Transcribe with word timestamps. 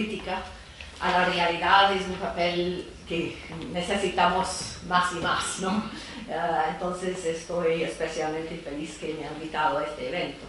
crítica 0.00 0.42
a 1.00 1.10
la 1.10 1.24
realidad 1.26 1.92
es 1.92 2.06
un 2.06 2.16
papel 2.16 2.88
que 3.08 3.36
necesitamos 3.72 4.78
más 4.88 5.12
y 5.12 5.16
más, 5.16 5.58
¿no? 5.60 5.82
Ah, 6.32 6.66
entonces 6.68 7.24
estoy 7.24 7.82
especialmente 7.82 8.56
feliz 8.58 8.98
que 9.00 9.14
me 9.14 9.26
han 9.26 9.34
invitado 9.34 9.78
a 9.78 9.82
este 9.82 10.10
evento. 10.10 10.46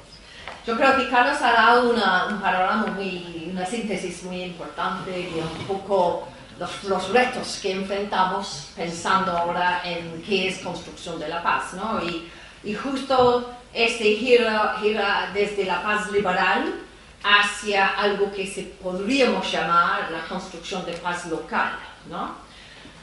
Yo 0.64 0.77
creo 0.77 0.95
que 0.95 1.09
Carlos 1.09 1.41
ha 1.41 1.54
dado 1.54 1.89
un 1.89 2.39
panorama 2.39 2.86
muy, 2.96 3.50
una 3.51 3.65
síntesis 3.65 4.21
muy 4.21 4.43
importante 4.43 5.10
de 5.10 5.41
un 5.41 5.65
poco 5.65 6.27
los, 6.60 6.83
los, 6.83 7.10
retos 7.10 7.57
que 7.63 7.71
enfrentamos 7.71 8.69
pensando 8.75 9.36
ahora 9.36 9.82
en 9.83 10.21
qué 10.21 10.49
es 10.49 10.60
construcción 10.60 11.19
de 11.19 11.29
la 11.29 11.41
paz, 11.41 11.74
¿no? 11.74 11.99
Y, 12.04 12.29
y 12.63 12.75
justo 12.75 13.52
este 13.74 14.04
gira, 14.18 14.77
gira 14.79 15.32
desde 15.33 15.65
la 15.65 15.82
paz 15.82 16.11
liberal 16.11 16.75
hacia 17.24 17.89
algo 17.89 18.32
que 18.32 18.48
se 18.48 18.64
podríamos 18.64 19.52
llamar 19.52 20.10
la 20.11 20.21
construcción 20.28 20.86
de 20.86 20.93
paz 20.93 21.28
local, 21.28 21.74
¿no? 22.10 22.36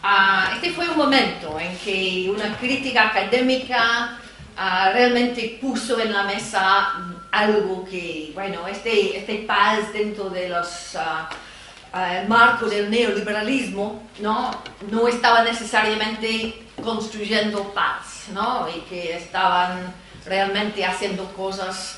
Ah, 0.02 0.50
este 0.54 0.70
fue 0.70 0.88
un 0.88 0.96
momento 0.96 1.58
en 1.58 1.76
que 1.78 2.30
una 2.30 2.56
crítica 2.56 3.08
académica 3.08 4.18
ah, 4.56 4.90
realmente 4.92 5.58
puso 5.60 6.00
en 6.00 6.12
la 6.12 6.22
mesa 6.24 6.92
algo 7.30 7.84
que, 7.84 8.30
bueno, 8.34 8.66
este, 8.66 9.18
este 9.18 9.44
paz 9.46 9.92
dentro 9.92 10.30
de 10.30 10.48
los 10.48 10.94
uh, 10.94 12.28
marcos 12.28 12.70
del 12.70 12.90
neoliberalismo, 12.90 14.08
¿no? 14.20 14.50
No 14.90 15.08
estaba 15.08 15.42
necesariamente 15.42 16.62
construyendo 16.82 17.72
paz, 17.74 18.26
¿no? 18.32 18.68
Y 18.68 18.80
que 18.88 19.16
estaban 19.16 19.92
realmente 20.24 20.84
haciendo 20.84 21.24
cosas 21.34 21.97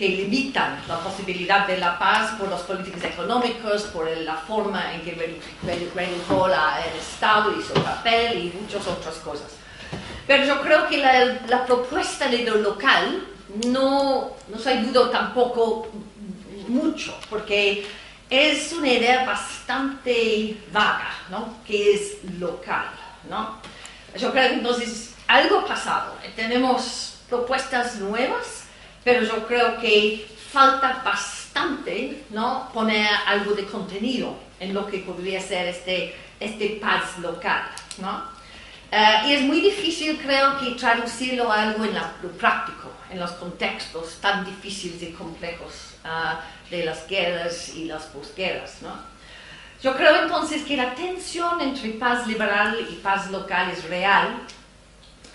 que 0.00 0.08
limitan 0.08 0.82
la 0.88 0.98
posibilidad 1.00 1.66
de 1.66 1.76
la 1.76 1.98
paz 1.98 2.30
por 2.38 2.48
las 2.48 2.62
políticas 2.62 3.04
económicas, 3.04 3.82
por 3.82 4.08
la 4.08 4.34
forma 4.34 4.94
en 4.94 5.02
que 5.02 5.38
redujo 5.62 6.46
el 6.46 6.98
Estado 6.98 7.52
y 7.52 7.62
su 7.62 7.74
papel 7.74 8.46
y 8.46 8.58
muchas 8.58 8.86
otras 8.86 9.16
cosas. 9.16 9.48
Pero 10.26 10.46
yo 10.46 10.62
creo 10.62 10.88
que 10.88 10.96
la, 10.96 11.40
la 11.46 11.66
propuesta 11.66 12.28
de 12.28 12.38
lo 12.44 12.56
local 12.56 13.26
no 13.66 14.30
nos 14.48 14.66
ayudó 14.66 15.10
tampoco 15.10 15.88
mucho, 16.66 17.14
porque 17.28 17.86
es 18.30 18.72
una 18.72 18.88
idea 18.88 19.26
bastante 19.26 20.56
vaga, 20.72 21.12
¿no? 21.28 21.58
Que 21.66 21.92
es 21.92 22.24
local, 22.38 22.86
¿no? 23.28 23.58
Yo 24.16 24.32
creo 24.32 24.48
que 24.48 24.54
entonces 24.54 25.14
algo 25.28 25.58
ha 25.58 25.66
pasado. 25.66 26.14
Tenemos 26.34 27.18
propuestas 27.28 27.96
nuevas, 27.96 28.59
pero 29.04 29.22
yo 29.22 29.46
creo 29.46 29.78
que 29.78 30.26
falta 30.52 31.02
bastante, 31.04 32.24
¿no? 32.30 32.70
Poner 32.72 33.08
algo 33.26 33.52
de 33.52 33.64
contenido 33.66 34.36
en 34.58 34.74
lo 34.74 34.86
que 34.86 34.98
podría 34.98 35.40
ser 35.40 35.68
este, 35.68 36.14
este 36.38 36.78
paz 36.80 37.18
local, 37.18 37.62
¿no? 37.98 38.40
Eh, 38.92 39.28
y 39.28 39.32
es 39.34 39.42
muy 39.42 39.60
difícil, 39.60 40.18
creo 40.18 40.58
que, 40.58 40.72
traducirlo 40.72 41.50
a 41.52 41.62
algo 41.62 41.84
en 41.84 41.94
lo 41.94 42.30
práctico, 42.32 42.90
en 43.08 43.20
los 43.20 43.30
contextos 43.32 44.18
tan 44.20 44.44
difíciles 44.44 45.00
y 45.02 45.12
complejos 45.12 45.94
uh, 46.04 46.36
de 46.70 46.84
las 46.84 47.06
guerras 47.06 47.68
y 47.76 47.84
las 47.84 48.04
posguerras. 48.06 48.82
¿no? 48.82 48.92
Yo 49.80 49.96
creo 49.96 50.22
entonces 50.22 50.62
que 50.62 50.76
la 50.76 50.94
tensión 50.94 51.60
entre 51.60 51.90
paz 51.90 52.26
liberal 52.26 52.84
y 52.90 52.96
paz 52.96 53.30
local 53.30 53.70
es 53.70 53.84
real, 53.84 54.40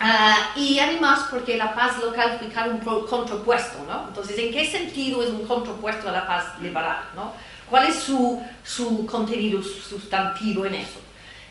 uh, 0.00 0.58
y 0.58 0.78
además 0.78 1.26
porque 1.30 1.56
la 1.56 1.74
paz 1.74 1.98
local 1.98 2.38
fica 2.40 2.64
un 2.64 2.78
contrapuesto, 2.78 3.84
¿no? 3.86 4.08
Entonces, 4.08 4.38
¿en 4.38 4.52
qué 4.52 4.70
sentido 4.70 5.22
es 5.22 5.30
un 5.30 5.46
contrapuesto 5.46 6.08
a 6.08 6.12
la 6.12 6.26
paz 6.26 6.58
liberal, 6.60 7.04
¿no? 7.14 7.32
¿Cuál 7.68 7.88
es 7.88 7.96
su, 7.96 8.42
su 8.62 9.06
contenido 9.06 9.62
sustantivo 9.62 10.66
en 10.66 10.76
eso? 10.76 11.00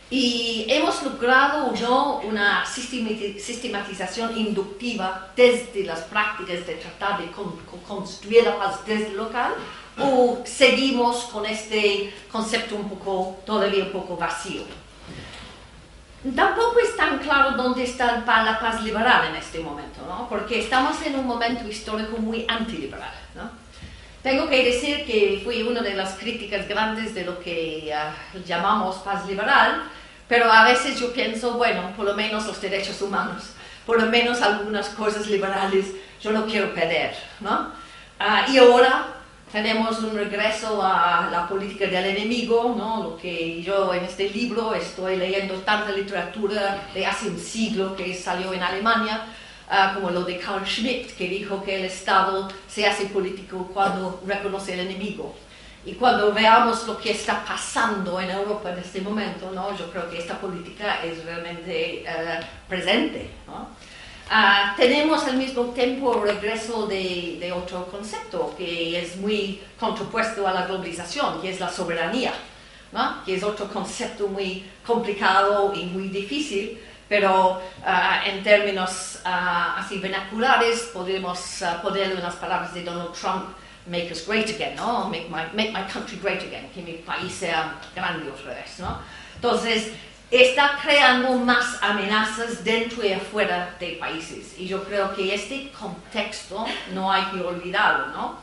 Y 0.09 0.65
hemos 0.69 1.01
logrado 1.01 1.73
no 1.81 2.19
una 2.19 2.63
sistematización 2.65 4.37
inductiva 4.37 5.31
desde 5.35 5.83
las 5.83 6.01
prácticas 6.01 6.65
de 6.67 6.75
tratar 6.75 7.19
de 7.19 7.31
construir 7.87 8.43
la 8.43 8.57
paz 8.57 8.85
desde 8.85 9.13
local 9.13 9.55
o 9.99 10.43
seguimos 10.45 11.23
con 11.25 11.45
este 11.45 12.13
concepto 12.31 12.75
un 12.75 12.89
poco, 12.89 13.39
todavía 13.45 13.85
un 13.85 13.91
poco 13.91 14.15
vacío. 14.15 14.61
Tampoco 16.33 16.79
es 16.79 16.95
tan 16.97 17.19
claro 17.19 17.51
dónde 17.51 17.83
está 17.83 18.23
la 18.25 18.59
paz 18.59 18.81
liberal 18.81 19.27
en 19.29 19.35
este 19.35 19.59
momento, 19.59 20.01
¿no? 20.07 20.27
porque 20.27 20.59
estamos 20.59 20.99
en 21.03 21.15
un 21.17 21.27
momento 21.27 21.67
histórico 21.67 22.17
muy 22.17 22.45
antiliberal. 22.47 23.13
¿no? 23.35 23.51
Tengo 24.23 24.49
que 24.49 24.63
decir 24.63 25.05
que 25.05 25.41
fui 25.43 25.61
una 25.61 25.81
de 25.81 25.93
las 25.93 26.13
críticas 26.15 26.67
grandes 26.67 27.13
de 27.13 27.25
lo 27.25 27.39
que 27.39 27.93
uh, 27.93 28.39
llamamos 28.43 28.95
paz 28.97 29.27
liberal, 29.27 29.83
pero 30.27 30.51
a 30.51 30.63
veces 30.63 30.99
yo 30.99 31.13
pienso, 31.13 31.57
bueno, 31.57 31.93
por 31.95 32.07
lo 32.07 32.15
menos 32.15 32.47
los 32.47 32.59
derechos 32.59 32.99
humanos, 33.03 33.51
por 33.85 34.01
lo 34.01 34.09
menos 34.09 34.41
algunas 34.41 34.89
cosas 34.89 35.27
liberales, 35.27 35.91
yo 36.19 36.31
no 36.31 36.47
quiero 36.47 36.73
perder, 36.73 37.15
¿no? 37.39 37.71
Uh, 38.19 38.51
y 38.51 38.57
ahora 38.57 39.15
tenemos 39.51 39.99
un 39.99 40.15
regreso 40.15 40.81
a 40.83 41.29
la 41.31 41.47
política 41.47 41.85
del 41.85 42.05
enemigo, 42.05 42.75
¿no? 42.77 43.03
Lo 43.03 43.17
que 43.17 43.61
yo 43.61 43.93
en 43.93 44.03
este 44.03 44.29
libro 44.29 44.73
estoy 44.73 45.17
leyendo 45.17 45.55
tanta 45.59 45.91
literatura 45.91 46.87
de 46.93 47.05
hace 47.05 47.29
un 47.29 47.39
siglo 47.39 47.95
que 47.95 48.13
salió 48.13 48.53
en 48.53 48.63
Alemania, 48.63 49.25
Uh, 49.67 49.95
como 49.95 50.11
lo 50.11 50.23
de 50.23 50.37
Carl 50.37 50.63
Schmitt, 50.63 51.17
que 51.17 51.27
dijo 51.27 51.63
que 51.63 51.77
el 51.77 51.85
Estado 51.85 52.47
se 52.67 52.85
hace 52.85 53.07
político 53.07 53.67
cuando 53.73 54.21
reconoce 54.23 54.73
el 54.73 54.81
enemigo. 54.81 55.35
Y 55.83 55.93
cuando 55.93 56.31
veamos 56.31 56.85
lo 56.85 56.99
que 56.99 57.11
está 57.11 57.43
pasando 57.43 58.19
en 58.21 58.29
Europa 58.29 58.71
en 58.71 58.77
este 58.77 59.01
momento, 59.01 59.51
¿no? 59.51 59.75
yo 59.75 59.89
creo 59.89 60.07
que 60.09 60.19
esta 60.19 60.39
política 60.39 61.03
es 61.03 61.25
realmente 61.25 62.03
uh, 62.07 62.69
presente. 62.69 63.31
¿no? 63.47 63.69
Uh, 64.27 64.75
tenemos 64.75 65.23
al 65.25 65.37
mismo 65.37 65.65
tiempo 65.65 66.15
regreso 66.15 66.87
de, 66.87 67.37
de, 67.39 67.51
otro 67.51 67.85
concepto 67.85 68.55
que 68.57 68.99
es 68.99 69.17
muy 69.17 69.61
contrapuesto 69.79 70.47
a 70.47 70.51
la 70.51 70.65
globalización, 70.65 71.39
que 71.41 71.51
es 71.51 71.59
la 71.59 71.69
soberanía, 71.69 72.33
¿no? 72.91 73.23
que 73.23 73.35
es 73.35 73.43
otro 73.43 73.67
concepto 73.67 74.27
muy 74.27 74.65
complicado 74.83 75.73
y 75.75 75.85
muy 75.85 76.07
difícil, 76.07 76.81
pero 77.07 77.61
uh, 77.85 78.27
en 78.27 78.43
términos 78.43 79.19
uh, 79.23 79.79
así 79.79 79.99
vernaculares 79.99 80.89
podemos 80.91 81.61
ponerle 81.83 82.15
unas 82.15 82.35
palabras 82.35 82.73
de 82.73 82.83
Donald 82.83 83.13
Trump, 83.13 83.55
make 83.85 84.11
us 84.11 84.25
great 84.25 84.49
again, 84.49 84.75
¿no? 84.75 85.07
Make 85.07 85.29
my, 85.29 85.43
make 85.53 85.71
my 85.71 85.83
country 85.83 86.17
great 86.17 86.41
again, 86.41 86.67
que 86.73 86.81
mi 86.81 86.93
país 86.93 87.31
sea 87.31 87.75
grande 87.95 88.31
otra 88.31 88.55
vez, 88.55 88.79
¿no? 88.79 88.97
Entonces, 89.35 89.91
está 90.31 90.77
creando 90.81 91.33
más 91.33 91.81
amenazas 91.81 92.63
dentro 92.63 93.05
y 93.05 93.13
afuera 93.13 93.75
de 93.79 93.93
países. 93.93 94.55
Y 94.57 94.67
yo 94.67 94.83
creo 94.83 95.15
que 95.15 95.33
este 95.33 95.71
contexto 95.71 96.65
no 96.93 97.11
hay 97.11 97.23
que 97.25 97.41
olvidarlo, 97.41 98.07
¿no? 98.07 98.37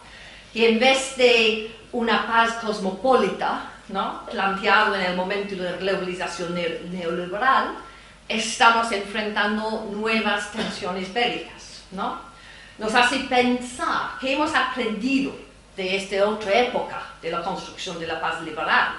Que 0.53 0.71
en 0.71 0.79
vez 0.79 1.17
de 1.17 1.75
una 1.93 2.27
paz 2.27 2.55
cosmopolita, 2.55 3.71
¿no? 3.89 4.25
Planteado 4.27 4.95
en 4.95 5.03
el 5.03 5.17
momento 5.17 5.57
de 5.57 5.71
la 5.71 5.77
globalización 5.77 6.55
neoliberal, 6.55 7.75
estamos 8.29 8.91
enfrentando 8.93 9.89
nuevas 9.93 10.53
tensiones 10.53 11.13
bélicas, 11.13 11.83
¿no? 11.91 12.21
Nos 12.79 12.95
hace 12.95 13.19
pensar 13.21 14.13
qué 14.21 14.33
hemos 14.33 14.55
aprendido 14.55 15.33
de 15.77 15.97
esta 15.97 16.29
otra 16.29 16.53
época 16.53 17.03
de 17.21 17.31
la 17.31 17.43
construcción 17.43 17.99
de 17.99 18.07
la 18.07 18.21
paz 18.21 18.41
liberal 18.43 18.95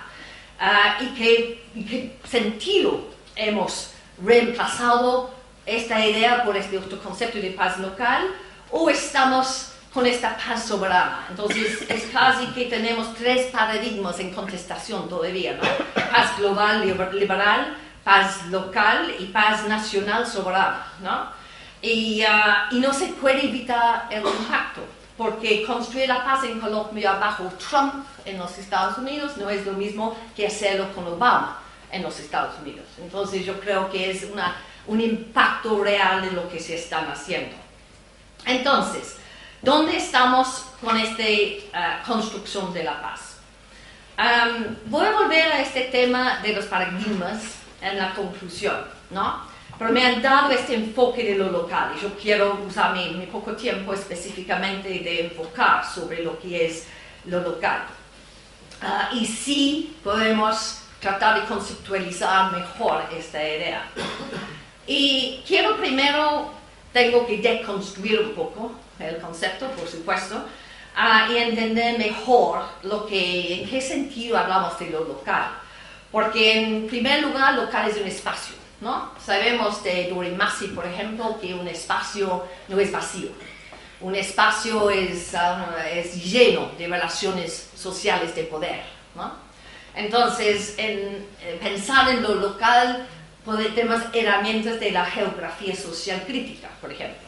uh, 0.60 1.04
y, 1.04 1.08
qué, 1.16 1.64
qué 1.74 2.18
sentido 2.28 3.10
hemos 3.36 3.92
reemplazado 4.24 5.34
esta 5.66 6.06
idea 6.06 6.44
por 6.44 6.58
este 6.58 6.78
otro 6.78 7.02
concepto 7.02 7.40
de 7.40 7.52
paz 7.52 7.80
local 7.80 8.28
o 8.72 8.90
estamos 8.90 9.74
con 9.94 10.06
esta 10.08 10.36
paz 10.36 10.66
soberana. 10.66 11.28
Entonces 11.30 11.84
es 11.88 12.06
casi 12.06 12.48
que 12.48 12.66
tenemos 12.66 13.14
tres 13.14 13.52
paradigmas 13.52 14.20
en 14.20 14.34
contestación 14.34 15.08
todavía, 15.08 15.54
¿no? 15.54 15.64
Paz 16.12 16.38
global 16.38 16.84
liberal, 17.14 17.78
paz 18.04 18.48
local 18.48 19.14
y 19.20 19.26
paz 19.26 19.68
nacional 19.68 20.26
soberana, 20.26 20.88
¿no? 21.02 21.28
Y, 21.82 22.24
uh, 22.24 22.76
y 22.76 22.80
no 22.80 22.94
se 22.94 23.08
puede 23.08 23.46
evitar 23.46 24.08
el 24.10 24.24
impacto, 24.26 24.82
porque 25.18 25.64
construir 25.66 26.08
la 26.08 26.24
paz 26.24 26.44
en 26.44 26.60
Colombia 26.60 27.14
bajo 27.14 27.44
Trump 27.70 28.06
en 28.26 28.38
los 28.38 28.58
Estados 28.58 28.98
Unidos 28.98 29.38
no 29.38 29.50
es 29.50 29.66
lo 29.66 29.74
mismo 29.74 30.18
que 30.36 30.48
hacerlo 30.48 30.92
con 30.94 31.06
Obama 31.08 31.60
en 31.92 32.02
los 32.02 32.20
Estados 32.20 32.56
Unidos. 32.62 32.86
Entonces 33.00 33.46
yo 33.46 33.60
creo 33.60 33.92
que 33.92 34.10
es 34.10 34.24
una, 34.24 34.56
un 34.88 35.00
impacto 35.00 35.84
real 35.84 36.22
de 36.24 36.32
lo 36.32 36.50
que 36.50 36.60
se 36.60 36.76
están 36.76 37.08
haciendo. 37.10 37.56
Entonces, 38.46 39.18
¿dónde 39.62 39.98
estamos 39.98 40.66
con 40.82 40.98
esta 40.98 41.24
uh, 41.24 42.08
construcción 42.08 42.74
de 42.74 42.84
la 42.84 43.02
paz? 43.02 43.38
Um, 44.18 44.76
voy 44.86 45.06
a 45.06 45.12
volver 45.12 45.52
a 45.52 45.62
este 45.62 45.82
tema 45.84 46.40
de 46.40 46.54
los 46.54 46.66
paradigmas 46.66 47.42
en 47.82 47.98
la 47.98 48.14
conclusión, 48.14 48.76
¿no? 49.12 49.42
Pero 49.78 49.92
me 49.92 50.06
han 50.06 50.22
dado 50.22 50.52
este 50.52 50.76
enfoque 50.76 51.24
de 51.24 51.36
lo 51.36 51.52
local 51.52 51.94
y 51.98 52.02
yo 52.02 52.16
quiero 52.16 52.60
usar 52.68 52.94
mi, 52.94 53.10
mi 53.12 53.26
poco 53.26 53.54
tiempo 53.54 53.94
específicamente 53.94 54.90
de 54.90 55.26
enfocar 55.26 55.84
sobre 55.86 56.24
lo 56.24 56.40
que 56.40 56.68
es 56.68 56.88
lo 57.26 57.42
local. 57.42 57.84
Ah, 58.82 59.10
y 59.14 59.26
sí 59.26 59.96
podemos 60.04 60.80
tratar 61.00 61.42
de 61.42 61.48
conceptualizar 61.48 62.52
mejor 62.52 63.04
esta 63.18 63.42
idea. 63.42 63.86
Y 64.86 65.42
quiero 65.48 65.78
primero, 65.78 66.52
tengo 66.92 67.26
que 67.26 67.38
deconstruir 67.38 68.20
un 68.20 68.32
poco 68.34 68.74
el 69.00 69.18
concepto, 69.18 69.68
por 69.72 69.88
supuesto, 69.88 70.44
ah, 70.96 71.28
y 71.32 71.38
entender 71.38 71.98
mejor 71.98 72.64
lo 72.84 73.06
que, 73.06 73.62
en 73.62 73.70
qué 73.70 73.82
sentido 73.82 74.38
hablamos 74.38 74.78
de 74.80 74.90
lo 74.90 75.06
local. 75.06 75.48
Porque 76.12 76.60
en 76.60 76.88
primer 76.88 77.22
lugar, 77.22 77.56
local 77.56 77.90
es 77.90 77.98
un 77.98 78.08
espacio, 78.08 78.56
¿no? 78.84 79.12
Sabemos 79.26 79.82
de 79.84 80.10
Dorimasi, 80.10 80.68
por 80.68 80.86
ejemplo, 80.86 81.40
que 81.40 81.54
un 81.54 81.68
espacio 81.68 82.44
no 82.68 82.80
es 82.80 82.92
vacío. 82.92 83.30
Un 84.02 84.14
espacio 84.14 84.90
es, 84.90 85.34
ah, 85.34 85.74
es 85.90 86.22
lleno 86.22 86.70
de 86.78 86.88
relaciones 86.88 87.70
sociales 87.76 88.36
de 88.36 88.44
poder, 88.44 88.82
¿no? 89.16 89.32
Entonces, 89.96 90.76
en, 90.78 91.26
eh, 91.42 91.58
pensar 91.62 92.10
en 92.10 92.22
lo 92.22 92.36
local 92.36 93.08
tenemos 93.76 94.02
herramientas 94.14 94.80
de 94.80 94.92
la 94.92 95.06
geografía 95.06 95.76
social 95.76 96.24
crítica, 96.26 96.70
por 96.80 96.92
ejemplo. 96.92 97.28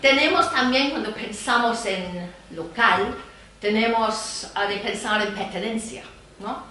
tenemos 0.00 0.50
también, 0.52 0.90
cuando 0.90 1.12
pensamos 1.12 1.84
en 1.86 2.30
local, 2.50 3.14
tenemos 3.60 4.46
de 4.68 4.76
pensar 4.78 5.20
en 5.22 5.34
pertenencia 5.34 6.02
¿no? 6.38 6.64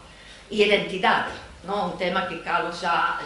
identidad, 0.50 1.28
¿no? 1.66 1.88
un 1.88 1.98
tema 1.98 2.28
que 2.28 2.42
Carlos 2.42 2.82
ya, 2.82 3.20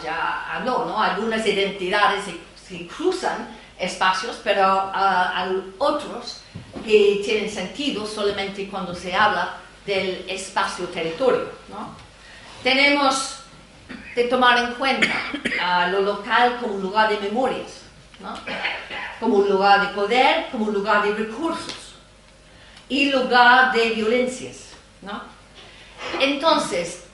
habló. 0.52 0.86
¿no? 0.86 1.02
Algunas 1.02 1.46
identidades 1.46 2.26
se, 2.68 2.88
cruzan 2.88 3.48
espacios, 3.80 4.40
pero 4.44 4.92
hay 4.94 5.74
otros 5.78 6.42
que 6.86 7.22
tienen 7.24 7.50
sentido 7.50 8.06
solamente 8.06 8.68
cuando 8.68 8.94
se 8.94 9.16
habla 9.16 9.58
del 9.86 10.26
espacio-territorio. 10.28 11.50
¿no? 11.70 11.96
Tenemos 12.64 13.40
de 14.16 14.24
tomar 14.26 14.58
en 14.58 14.74
cuenta 14.74 15.14
a 15.62 15.88
lo 15.88 16.02
local 16.02 16.58
como 16.60 16.74
un 16.74 16.82
lugar 16.82 17.10
de 17.10 17.20
memorias, 17.20 17.82
como 19.20 19.38
un 19.38 19.50
lugar 19.50 19.88
de 19.88 19.94
poder, 19.94 20.48
como 20.52 20.66
un 20.66 20.74
lugar 20.74 21.04
de 21.04 21.14
recursos 21.14 21.94
y 22.90 23.12
lugar 23.12 23.72
de 23.72 23.90
violencias. 23.92 24.68
Entonces, 26.20 27.07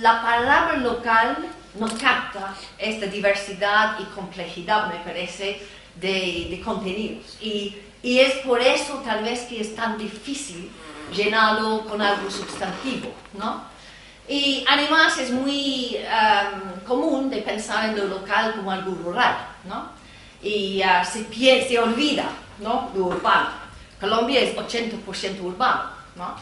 la 0.00 0.22
palabra 0.22 0.76
local 0.76 1.36
nos 1.78 1.92
capta 1.94 2.54
esta 2.78 3.06
diversidad 3.06 3.98
y 3.98 4.04
complejidad, 4.14 4.88
me 4.88 5.00
parece, 5.00 5.60
de, 5.96 6.60
contenidos. 6.64 7.36
Y, 7.40 7.76
y, 8.02 8.18
es 8.18 8.34
por 8.38 8.60
eso 8.60 9.02
tal 9.04 9.24
vez 9.24 9.42
que 9.42 9.60
es 9.60 9.74
tan 9.74 9.96
difícil 9.98 10.70
llenarlo 11.14 11.84
con 11.86 12.00
algo 12.00 12.30
sustantivo, 12.30 13.12
¿no? 13.34 13.72
Y 14.28 14.64
además 14.68 15.18
es 15.18 15.30
muy 15.30 15.96
um, 15.96 16.80
común 16.86 17.28
de 17.28 17.42
pensar 17.42 17.90
en 17.90 17.96
lo 17.96 18.04
local 18.06 18.54
como 18.56 18.70
algo 18.70 18.94
rural, 18.94 19.36
¿no? 19.64 19.90
Y 20.42 20.80
uh, 20.82 21.04
se, 21.04 21.24
se, 21.68 21.78
olvida, 21.78 22.24
¿no? 22.60 22.90
Lo 22.94 23.06
urbano. 23.06 23.50
Colombia 24.00 24.40
es 24.40 24.56
80% 24.56 25.40
urbano, 25.40 25.90
¿no? 26.16 26.34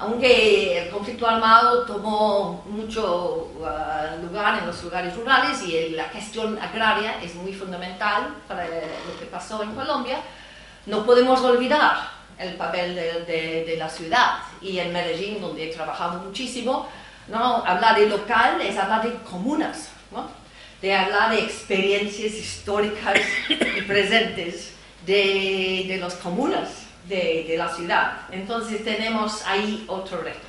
Aunque 0.00 0.82
el 0.82 0.90
conflicto 0.90 1.26
armado 1.26 1.84
tomó 1.84 2.64
mucho 2.68 3.50
uh, 3.56 4.24
lugar 4.24 4.60
en 4.60 4.66
los 4.66 4.82
lugares 4.84 5.16
rurales 5.16 5.60
y 5.62 5.90
la 5.90 6.08
cuestión 6.10 6.56
agraria 6.58 7.20
es 7.20 7.34
muy 7.34 7.52
fundamental 7.52 8.28
para 8.46 8.64
lo 8.66 9.18
que 9.18 9.26
pasó 9.30 9.62
en 9.62 9.74
Colombia, 9.74 10.18
no 10.86 11.04
podemos 11.04 11.40
olvidar 11.40 12.10
el 12.38 12.54
papel 12.54 12.94
de, 12.94 13.24
de, 13.24 13.64
de 13.64 13.76
la 13.76 13.88
ciudad. 13.88 14.38
Y 14.60 14.78
en 14.78 14.92
Medellín, 14.92 15.40
donde 15.40 15.68
he 15.68 15.74
trabajado 15.74 16.20
muchísimo, 16.20 16.88
¿no? 17.26 17.64
Hablar 17.66 17.98
de 17.98 18.08
local 18.08 18.60
es 18.60 18.78
hablar 18.78 19.02
de 19.02 19.14
comunas, 19.24 19.90
¿no? 20.12 20.28
de 20.80 20.94
hablar 20.94 21.30
de 21.30 21.40
experiencias 21.40 22.34
históricas 22.34 23.18
y 23.48 23.82
presentes 23.82 24.74
de, 25.04 25.86
de 25.88 25.96
las 25.98 26.14
comunas 26.14 26.87
de, 27.08 27.44
de, 27.48 27.56
la 27.56 27.68
ciudad. 27.68 28.18
Entonces 28.30 28.84
tenemos 28.84 29.44
ahí 29.46 29.84
otro 29.88 30.20
reto. 30.20 30.46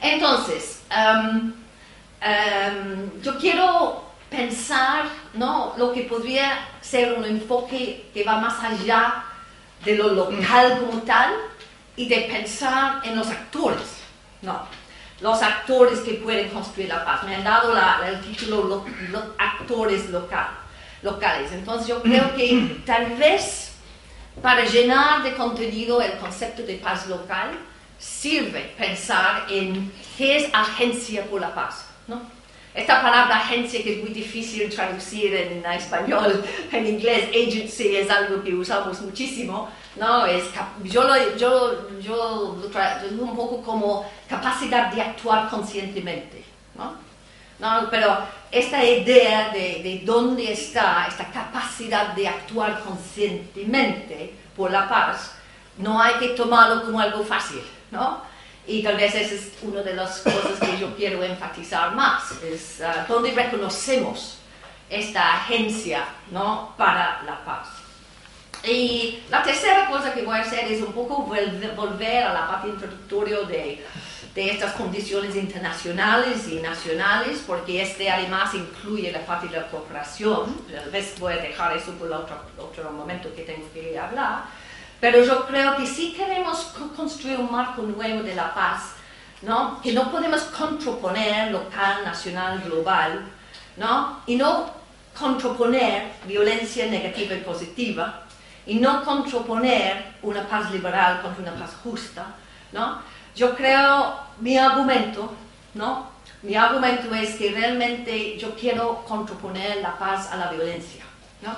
Entonces, 0.00 0.82
um, 0.90 1.52
um, 2.22 3.22
yo 3.22 3.38
quiero 3.38 4.04
pensar 4.30 5.04
¿no? 5.34 5.74
lo 5.76 5.92
que 5.92 6.02
podría 6.02 6.66
ser 6.80 7.12
un 7.12 7.24
enfoque 7.24 8.10
que 8.12 8.24
va 8.24 8.38
más 8.38 8.62
allá 8.64 9.24
de 9.84 9.96
lo 9.96 10.08
local 10.08 10.78
como 10.80 11.02
tal 11.02 11.34
y 11.96 12.08
de 12.08 12.22
pensar 12.22 13.00
en 13.04 13.16
los 13.16 13.28
actores. 13.28 14.02
¿no? 14.40 14.66
los 15.22 15.40
actores 15.40 16.00
que 16.00 16.14
pueden 16.14 16.50
construir 16.50 16.88
la 16.88 17.04
paz. 17.04 17.22
Me 17.22 17.36
han 17.36 17.44
dado 17.44 17.72
el 18.04 18.20
título 18.20 18.84
los 19.10 19.22
actores 19.38 20.10
local, 20.10 20.48
locales. 21.02 21.52
Entonces 21.52 21.86
yo 21.86 22.02
creo 22.02 22.34
que 22.34 22.82
tal 22.86 23.06
vez 23.16 23.71
para 24.40 24.64
llenar 24.64 25.22
de 25.22 25.34
contenido 25.34 26.00
el 26.00 26.12
concepto 26.18 26.62
de 26.62 26.76
paz 26.76 27.06
local 27.08 27.50
sirve 27.98 28.74
pensar 28.78 29.46
en 29.48 29.92
qué 30.16 30.36
es 30.36 30.48
agencia 30.52 31.24
por 31.26 31.40
la 31.40 31.54
paz. 31.54 31.86
¿no? 32.08 32.20
Esta 32.74 33.02
palabra 33.02 33.36
agencia 33.36 33.82
que 33.82 33.98
es 33.98 34.02
muy 34.02 34.14
difícil 34.14 34.70
traducir 34.70 35.34
en 35.34 35.64
español, 35.72 36.42
en 36.72 36.86
inglés 36.86 37.28
agency 37.28 37.96
es 37.96 38.10
algo 38.10 38.42
que 38.42 38.54
usamos 38.54 39.00
muchísimo, 39.02 39.68
¿no? 39.96 40.24
Es, 40.24 40.44
yo, 40.84 41.04
lo, 41.04 41.36
yo, 41.36 42.00
yo 42.00 42.56
lo 42.56 43.22
un 43.22 43.36
poco 43.36 43.62
como 43.62 44.10
capacidad 44.26 44.90
de 44.90 45.02
actuar 45.02 45.50
conscientemente, 45.50 46.42
¿no? 46.74 47.11
¿No? 47.62 47.88
Pero 47.90 48.18
esta 48.50 48.84
idea 48.84 49.50
de, 49.50 49.82
de, 49.84 50.02
dónde 50.04 50.52
está 50.52 51.06
esta 51.08 51.30
capacidad 51.30 52.08
de 52.08 52.26
actuar 52.26 52.80
conscientemente 52.80 54.34
por 54.56 54.72
la 54.72 54.88
paz, 54.88 55.36
no 55.78 56.02
hay 56.02 56.14
que 56.14 56.30
tomarlo 56.30 56.82
como 56.82 56.98
algo 56.98 57.24
fácil, 57.24 57.62
¿no? 57.92 58.20
Y 58.66 58.82
tal 58.82 58.96
vez 58.96 59.14
esa 59.14 59.34
es 59.34 59.52
una 59.62 59.80
de 59.80 59.94
las 59.94 60.18
cosas 60.22 60.58
que 60.60 60.76
yo 60.76 60.96
quiero 60.96 61.22
enfatizar 61.22 61.94
más, 61.94 62.32
es 62.42 62.80
uh, 62.80 63.12
dónde 63.12 63.30
reconocemos 63.30 64.38
esta 64.90 65.34
agencia, 65.34 66.04
¿no? 66.32 66.74
Para 66.76 67.22
la 67.24 67.44
paz. 67.44 67.68
Y 68.64 69.22
la 69.30 69.40
tercera 69.44 69.88
cosa 69.88 70.12
que 70.12 70.22
voy 70.22 70.36
a 70.36 70.42
hacer 70.42 70.70
es 70.70 70.82
un 70.82 70.92
poco 70.92 71.22
volver 71.22 72.24
a 72.24 72.32
la 72.32 72.48
parte 72.48 72.68
introductoria 72.68 73.38
de, 73.42 73.84
de 74.34 74.50
estas 74.50 74.72
condiciones 74.72 75.36
internacionales 75.36 76.48
y 76.48 76.56
nacionales, 76.56 77.42
porque 77.46 77.82
este 77.82 78.10
además 78.10 78.54
incluye 78.54 79.12
la 79.12 79.24
parte 79.26 79.48
de 79.48 79.58
la 79.60 79.68
cooperación. 79.68 80.56
Tal 80.72 80.90
vez 80.90 81.14
voy 81.18 81.34
a 81.34 81.36
dejar 81.36 81.76
eso 81.76 81.92
por 81.92 82.10
otro, 82.10 82.36
otro 82.56 82.90
momento 82.90 83.34
que 83.34 83.42
tengo 83.42 83.70
que 83.74 83.98
hablar. 83.98 84.44
Pero 85.00 85.22
yo 85.22 85.46
creo 85.46 85.76
que 85.76 85.86
si 85.86 86.12
queremos 86.12 86.72
construir 86.96 87.38
un 87.38 87.50
marco 87.50 87.82
nuevo 87.82 88.22
de 88.22 88.34
la 88.34 88.54
paz, 88.54 88.92
¿no? 89.42 89.80
que 89.82 89.92
no 89.92 90.10
podemos 90.10 90.42
contraponer 90.42 91.50
local, 91.50 92.04
nacional, 92.04 92.60
global, 92.60 93.24
¿no? 93.76 94.20
y 94.26 94.36
no 94.36 94.70
contraponer 95.18 96.12
violencia 96.26 96.86
negativa 96.86 97.34
y 97.34 97.40
positiva, 97.40 98.22
y 98.64 98.76
no 98.76 99.04
contraponer 99.04 100.14
una 100.22 100.46
paz 100.46 100.70
liberal 100.70 101.20
contra 101.20 101.42
una 101.42 101.60
paz 101.60 101.72
justa, 101.82 102.26
¿no? 102.70 103.02
Yo 103.34 103.56
creo, 103.56 104.14
mi 104.40 104.58
argumento, 104.58 105.32
¿no? 105.74 106.10
Mi 106.42 106.54
argumento 106.54 107.14
es 107.14 107.36
que 107.36 107.50
realmente 107.52 108.36
yo 108.36 108.54
quiero 108.56 109.04
contraponer 109.04 109.76
la 109.76 109.96
paz 109.96 110.30
a 110.30 110.36
la 110.36 110.50
violencia, 110.50 111.04
¿no? 111.40 111.54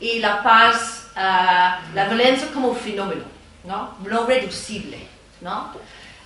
Y 0.00 0.18
la 0.18 0.42
paz, 0.42 1.10
uh, 1.16 1.94
la 1.94 2.08
violencia 2.08 2.48
como 2.52 2.74
fenómeno, 2.74 3.24
¿no? 3.64 3.94
No 4.04 4.26
reducible, 4.26 5.06
¿no? 5.40 5.72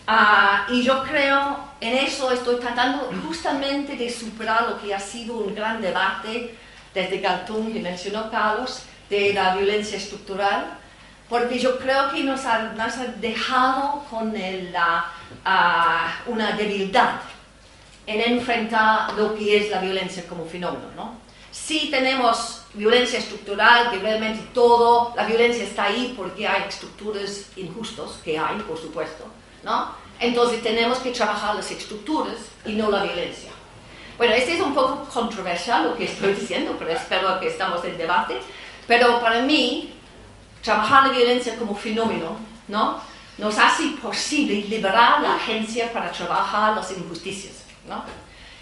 Uh, 0.09 0.73
y 0.73 0.83
yo 0.83 1.05
creo, 1.05 1.59
en 1.81 1.99
eso 1.99 2.33
estoy 2.33 2.57
tratando 2.57 3.11
justamente 3.27 3.95
de 3.97 4.11
superar 4.11 4.69
lo 4.69 4.81
que 4.81 4.93
ha 4.95 4.99
sido 4.99 5.37
un 5.37 5.55
gran 5.55 5.81
debate 5.81 6.57
desde 6.93 7.21
Galtung, 7.21 7.73
que 7.73 7.81
mencionó 7.81 8.31
Carlos, 8.31 8.83
de 9.09 9.33
la 9.33 9.55
violencia 9.55 9.97
estructural, 9.97 10.79
porque 11.33 11.59
yo 11.59 11.79
creo 11.79 12.11
que 12.11 12.23
nos 12.23 12.45
ha, 12.45 12.75
nos 12.75 12.99
ha 12.99 13.07
dejado 13.19 14.05
con 14.11 14.35
la, 14.71 15.07
uh, 15.47 16.31
una 16.31 16.53
debilidad 16.53 17.23
en 18.07 18.35
enfrentar 18.35 19.15
lo 19.15 19.35
que 19.35 19.57
es 19.57 19.71
la 19.71 19.81
violencia 19.81 20.29
como 20.29 20.45
fenómeno. 20.45 20.89
¿no? 20.95 21.15
Sí 21.51 21.89
tenemos 21.91 22.65
violencia 22.75 23.19
estructural, 23.19 23.91
que 23.91 24.01
realmente 24.01 24.45
todo, 24.53 25.15
la 25.17 25.25
violencia 25.25 25.65
está 25.65 25.85
ahí 25.85 26.12
porque 26.15 26.47
hay 26.47 26.65
estructuras 26.69 27.47
injustas, 27.57 28.21
que 28.23 28.39
hay, 28.39 28.59
por 28.69 28.79
supuesto, 28.79 29.25
¿no? 29.62 29.91
Entonces 30.21 30.62
tenemos 30.62 30.99
que 30.99 31.12
trabajar 31.12 31.55
las 31.55 31.71
estructuras 31.71 32.37
y 32.67 32.73
no 32.73 32.91
la 32.91 33.05
violencia. 33.05 33.53
Bueno, 34.19 34.35
este 34.35 34.53
es 34.53 34.61
un 34.61 34.75
poco 34.75 35.09
controversial 35.11 35.85
lo 35.85 35.97
que 35.97 36.05
estoy 36.05 36.35
diciendo, 36.35 36.77
pero 36.79 36.91
espero 36.91 37.41
que 37.41 37.49
estamos 37.49 37.83
en 37.87 37.97
debate. 37.97 38.39
Pero 38.87 39.21
para 39.21 39.41
mí, 39.41 39.92
trabajar 40.62 41.09
la 41.09 41.12
violencia 41.12 41.57
como 41.57 41.75
fenómeno, 41.75 42.37
¿no? 42.69 43.00
nos 43.38 43.59
hace 43.59 43.85
posible 44.00 44.54
liberar 44.69 45.21
la 45.21 45.37
agencia 45.37 45.92
para 45.92 46.11
trabajar 46.12 46.76
las 46.76 46.90
injusticias. 46.92 47.64
¿no? 47.88 48.04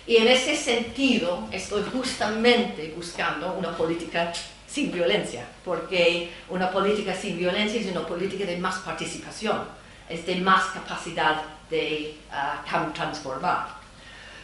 Y 0.06 0.16
en 0.16 0.28
ese 0.28 0.56
sentido 0.56 1.46
estoy 1.52 1.82
justamente 1.92 2.92
buscando 2.96 3.52
una 3.52 3.76
política 3.76 4.32
sin 4.66 4.92
violencia, 4.92 5.46
porque 5.64 6.32
una 6.48 6.70
política 6.70 7.14
sin 7.14 7.36
violencia 7.36 7.80
es 7.80 7.86
una 7.88 8.06
política 8.06 8.44
de 8.44 8.56
más 8.56 8.78
participación, 8.78 9.62
es 10.08 10.24
de 10.26 10.36
más 10.36 10.66
capacidad 10.66 11.42
de 11.68 12.16
uh, 12.30 12.92
transformar. 12.92 13.68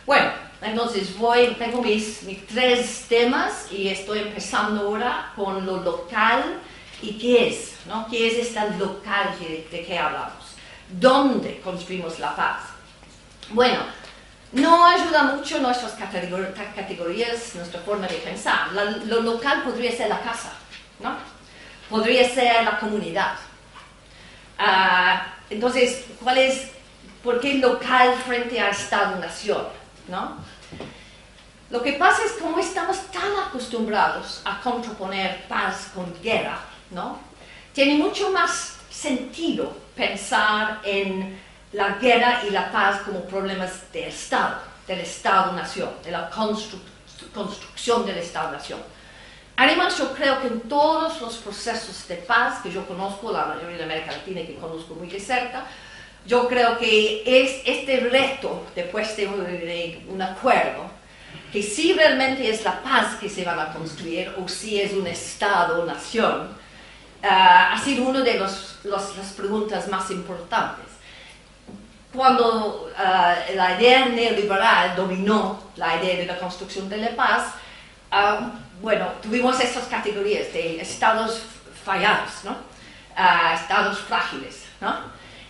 Bueno, 0.05 0.31
entonces 0.63 1.17
voy, 1.17 1.55
tengo 1.59 1.83
mis, 1.83 2.23
mis, 2.25 2.47
tres 2.47 3.07
temas 3.09 3.71
y 3.73 3.89
estoy 3.89 4.21
empezando 4.21 4.83
ahora 4.83 5.33
con 5.35 5.65
lo 5.65 5.79
local 5.79 6.61
y 7.03 7.19
qué 7.19 7.49
es, 7.49 7.75
¿no? 7.87 8.07
¿Qué 8.09 8.29
es 8.29 8.49
esta 8.49 8.67
local 8.67 9.37
de, 9.39 9.69
de 9.71 9.85
que 9.85 9.99
hablamos? 9.99 10.57
¿Dónde 10.89 11.61
construimos 11.61 12.19
la 12.19 12.35
paz? 12.35 12.63
Bueno, 13.51 13.81
no 14.53 14.87
ayuda 14.87 15.25
mucho 15.25 15.59
nuestras 15.59 15.93
categorías, 15.93 17.55
nuestra 17.55 17.81
forma 17.81 18.07
de 18.07 18.17
pensar. 18.17 18.73
lo 18.73 19.21
local 19.21 19.63
podría 19.63 19.93
ser 19.93 20.09
la 20.09 20.21
casa, 20.21 20.53
¿no? 21.01 21.15
Podría 21.91 22.29
ser 22.29 22.65
la 22.65 22.79
comunidad. 22.79 23.35
Ah, 24.59 25.27
entonces, 25.51 26.07
¿cuál 26.23 26.39
es, 26.39 26.71
por 27.23 27.41
qué 27.41 27.55
local 27.55 28.15
frente 28.27 28.61
a 28.61 28.71
Estado-Nación, 28.71 29.67
¿no? 30.09 30.37
Lo 31.69 31.83
que 31.83 31.95
pasa 31.95 32.25
es 32.25 32.33
como 32.41 32.59
estamos 32.59 32.99
tan 33.11 33.33
acostumbrados 33.47 34.41
a 34.45 34.61
contraponer 34.61 35.47
paz 35.49 35.91
con 35.95 36.13
guerra, 36.23 36.61
¿no? 36.91 37.19
Tiene 37.73 37.95
mucho 37.95 38.31
más 38.31 38.77
sentido 38.91 39.77
pensar 39.95 40.81
en 40.85 41.39
la 41.73 41.99
guerra 41.99 42.43
y 42.49 42.51
la 42.51 42.71
paz 42.73 43.03
como 43.03 43.21
problemas 43.25 43.93
de 43.93 44.09
Estado, 44.09 44.57
del 44.87 45.01
Estado-nación, 45.01 45.91
de 46.03 46.11
la 46.11 46.31
construcción 46.31 48.07
del 48.07 48.19
Estado-nación. 48.19 48.81
Además, 49.57 49.97
yo 49.99 50.13
creo 50.13 50.41
que 50.41 50.49
en 50.49 50.61
todos 50.63 51.21
los 51.21 51.37
procesos 51.37 52.07
de 52.09 52.17
paz 52.17 52.61
que 52.63 52.71
yo 52.71 52.87
conozco, 52.87 53.33
la 53.33 53.47
mayoría 53.47 53.79
de 53.79 53.85
América 53.85 54.13
Latina 54.13 54.43
que 54.43 54.57
conozco 54.57 54.95
muy 54.95 55.09
de 55.09 55.19
cerca, 55.19 55.65
yo 56.27 56.49
creo 56.49 56.79
que 56.79 57.23
es 57.25 57.63
este 57.65 58.01
reto 58.01 58.67
después 58.75 59.17
de, 59.17 59.27
de 59.27 60.05
un 60.09 60.21
acuerdo, 60.21 60.91
que 61.53 61.63
si 61.63 61.93
realmente 61.93 62.49
es 62.51 62.65
la 62.65 62.83
paz 62.83 63.17
que 63.17 63.31
se 63.31 63.45
va 63.45 63.63
a 63.63 63.73
construir 63.73 64.35
o 64.39 64.49
si 64.49 64.81
es 64.81 64.93
un 64.93 65.07
Estado-nación, 65.07 66.56
ha 67.29 67.79
sido 67.83 68.05
una 68.05 68.21
de 68.21 68.39
los, 68.39 68.79
las 68.85 69.33
preguntas 69.37 69.89
más 69.89 70.11
importantes 70.11 70.87
cuando 72.17 72.91
uh, 72.91 73.55
la 73.55 73.79
idea 73.79 74.07
neoliberal 74.07 74.97
dominó 74.97 75.61
la 75.77 75.97
idea 75.97 76.17
de 76.17 76.27
la 76.27 76.39
construcción 76.39 76.89
de 76.89 76.97
la 76.97 77.11
paz, 77.11 77.53
uh, 78.11 78.47
bueno, 78.81 79.07
tuvimos 79.23 79.61
estas 79.61 79.85
categorías 79.85 80.53
de 80.53 80.81
estados 80.81 81.43
fallados, 81.85 82.45
¿no? 82.45 82.53
Uh, 82.53 83.55
estados 83.55 83.99
frágiles, 83.99 84.65
¿no? 84.81 84.95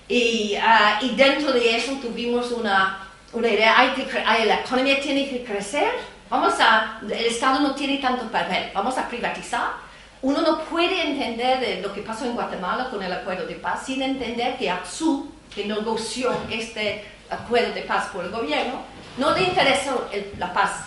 Y, 0.09 0.57
y, 1.01 1.17
dentro 1.17 1.53
de 1.53 1.77
eso 1.77 1.93
tuvimos 1.95 2.53
una, 2.53 3.09
una 3.33 3.49
idea, 3.49 3.77
hay 3.77 3.91
que, 3.91 4.07
hay, 4.25 4.45
la 4.45 4.61
economía 4.61 5.01
tiene 5.01 5.29
que 5.29 5.43
crecer, 5.43 5.93
vamos 6.31 6.55
a, 6.61 7.01
el 7.03 7.27
Estado 7.27 7.59
no 7.59 7.75
tiene 7.75 7.99
tanto 7.99 8.31
papel, 8.31 8.71
vamos 8.73 8.97
a 8.99 9.09
privatizar. 9.09 9.86
Uno 10.23 10.41
no 10.41 10.61
puede 10.65 11.09
entender 11.09 11.81
lo 11.83 11.93
que 11.93 12.03
pasó 12.03 12.25
en 12.25 12.35
Guatemala 12.35 12.89
con 12.91 13.03
el 13.03 13.13
acuerdo 13.13 13.47
de 13.47 13.57
paz 13.57 13.87
sin 13.87 14.03
entender 14.03 14.57
que 14.57 14.71
APSU 14.71 15.31
que 15.57 15.65
negoció 15.65 16.37
este 16.51 17.05
acuerdo 17.31 17.73
de 17.73 17.81
paz 17.83 18.09
por 18.13 18.25
el 18.25 18.31
gobierno, 18.31 18.83
no 19.17 19.31
le 19.33 19.45
interesó 19.45 20.09
la 20.39 20.53
paz 20.53 20.85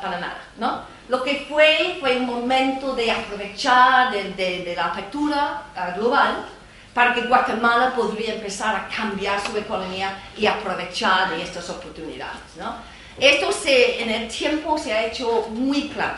para 0.00 0.20
nada, 0.20 0.38
¿no? 0.56 0.82
Lo 1.08 1.22
que 1.22 1.46
fue 1.48 1.96
fue 2.00 2.16
un 2.16 2.26
momento 2.26 2.94
de 2.94 3.10
aprovechar 3.10 4.12
de, 4.12 4.72
la 4.76 4.86
apertura 4.86 5.64
ah, 5.76 5.90
global 5.90 6.46
para 6.94 7.12
que 7.12 7.22
Guatemala 7.22 7.92
podría 7.94 8.34
empezar 8.34 8.74
a 8.76 8.88
cambiar 8.88 9.40
su 9.40 9.56
economía 9.58 10.16
y 10.36 10.46
aprovechar 10.46 11.30
de 11.30 11.42
estas 11.42 11.68
oportunidades, 11.68 12.56
¿no? 12.56 12.76
Esto 13.18 13.52
se, 13.52 14.02
en 14.02 14.10
el 14.10 14.28
tiempo 14.28 14.78
se 14.78 14.92
ha 14.92 15.04
hecho 15.04 15.48
muy 15.50 15.88
claro. 15.88 16.16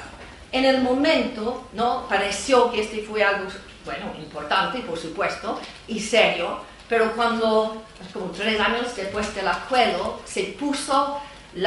En 0.52 0.64
el 0.64 0.82
momento, 0.82 1.68
¿no? 1.72 2.06
Pareció 2.08 2.70
que 2.70 2.82
este 2.82 3.02
fue 3.02 3.22
algo, 3.22 3.48
bueno, 3.84 4.12
importante, 4.18 4.80
por 4.80 4.98
supuesto, 4.98 5.60
y 5.88 6.00
serio, 6.00 6.60
pero 6.88 7.12
cuando, 7.16 7.82
como 8.12 8.26
tres 8.26 8.60
años 8.60 8.94
después 8.94 9.34
del 9.34 9.48
acuerdo, 9.48 10.20
se 10.24 10.44
puso 10.58 11.20
el, 11.54 11.66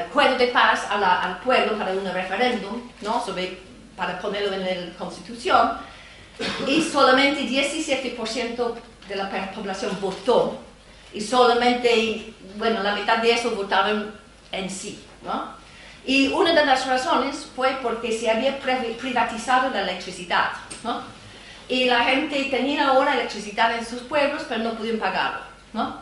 acuerdo 0.00 0.38
de 0.38 0.48
paz 0.48 0.86
al 0.90 1.38
pueblo 1.38 1.78
para 1.78 1.92
un 1.92 2.04
referéndum, 2.04 2.82
¿no? 3.00 3.24
Sobre, 3.24 3.58
para 3.96 4.18
ponerlo 4.20 4.52
en 4.52 4.90
la 4.90 4.94
Constitución, 4.96 5.78
y 6.66 6.82
solamente 6.82 7.42
17% 7.42 8.74
de 9.08 9.16
la 9.16 9.30
población 9.52 9.96
votó, 10.00 10.58
y 11.14 11.20
solamente, 11.22 12.34
bueno, 12.58 12.82
la 12.82 12.94
mitad 12.94 13.18
de 13.18 13.32
eso 13.32 13.52
votaron 13.52 14.14
en 14.52 14.68
sí, 14.68 15.02
¿no? 15.22 15.55
Y 16.06 16.28
una 16.28 16.52
de 16.52 16.64
las 16.64 16.86
razones 16.86 17.48
fue 17.54 17.78
porque 17.82 18.16
se 18.16 18.30
había 18.30 18.58
privatizado 18.58 19.70
la 19.70 19.82
electricidad, 19.82 20.52
¿no? 20.84 21.02
y 21.68 21.86
la 21.86 22.04
gente 22.04 22.44
tenía 22.44 22.88
ahora 22.88 23.14
electricidad 23.14 23.76
en 23.76 23.84
sus 23.84 24.02
pueblos, 24.02 24.44
pero 24.48 24.62
no 24.62 24.74
podían 24.74 24.98
pagarlo. 24.98 25.40
¿no? 25.72 25.96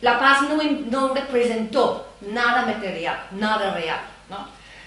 La 0.00 0.18
paz 0.18 0.42
no, 0.42 0.58
no 0.90 1.14
representó 1.14 2.14
nada 2.22 2.64
material, 2.64 3.26
nada 3.32 3.74
real. 3.74 4.00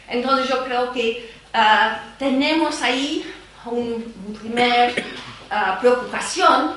Entonces 0.08 0.50
yo 0.50 0.64
creo 0.66 0.92
que 0.92 1.32
ah, 1.54 2.00
tenemos 2.18 2.82
ahí 2.82 3.26
una 3.66 3.82
un 3.82 4.38
primer 4.40 5.04
uh, 5.52 5.80
preocupación, 5.80 6.76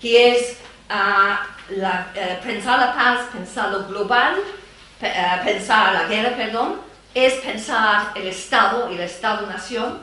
que 0.00 0.36
es 0.36 0.58
uh, 0.88 1.74
la, 1.76 2.06
uh, 2.14 2.44
pensar 2.44 2.78
la 2.78 2.94
paz, 2.94 3.20
pensar 3.32 3.70
lo 3.70 3.86
global, 3.88 4.36
pensar 5.44 5.92
la 5.92 6.04
guerra, 6.04 6.36
perdón, 6.36 6.80
es 7.16 7.32
pensar 7.36 8.12
el 8.14 8.26
Estado 8.26 8.92
y 8.92 8.96
el 8.96 9.00
Estado-nación 9.00 10.00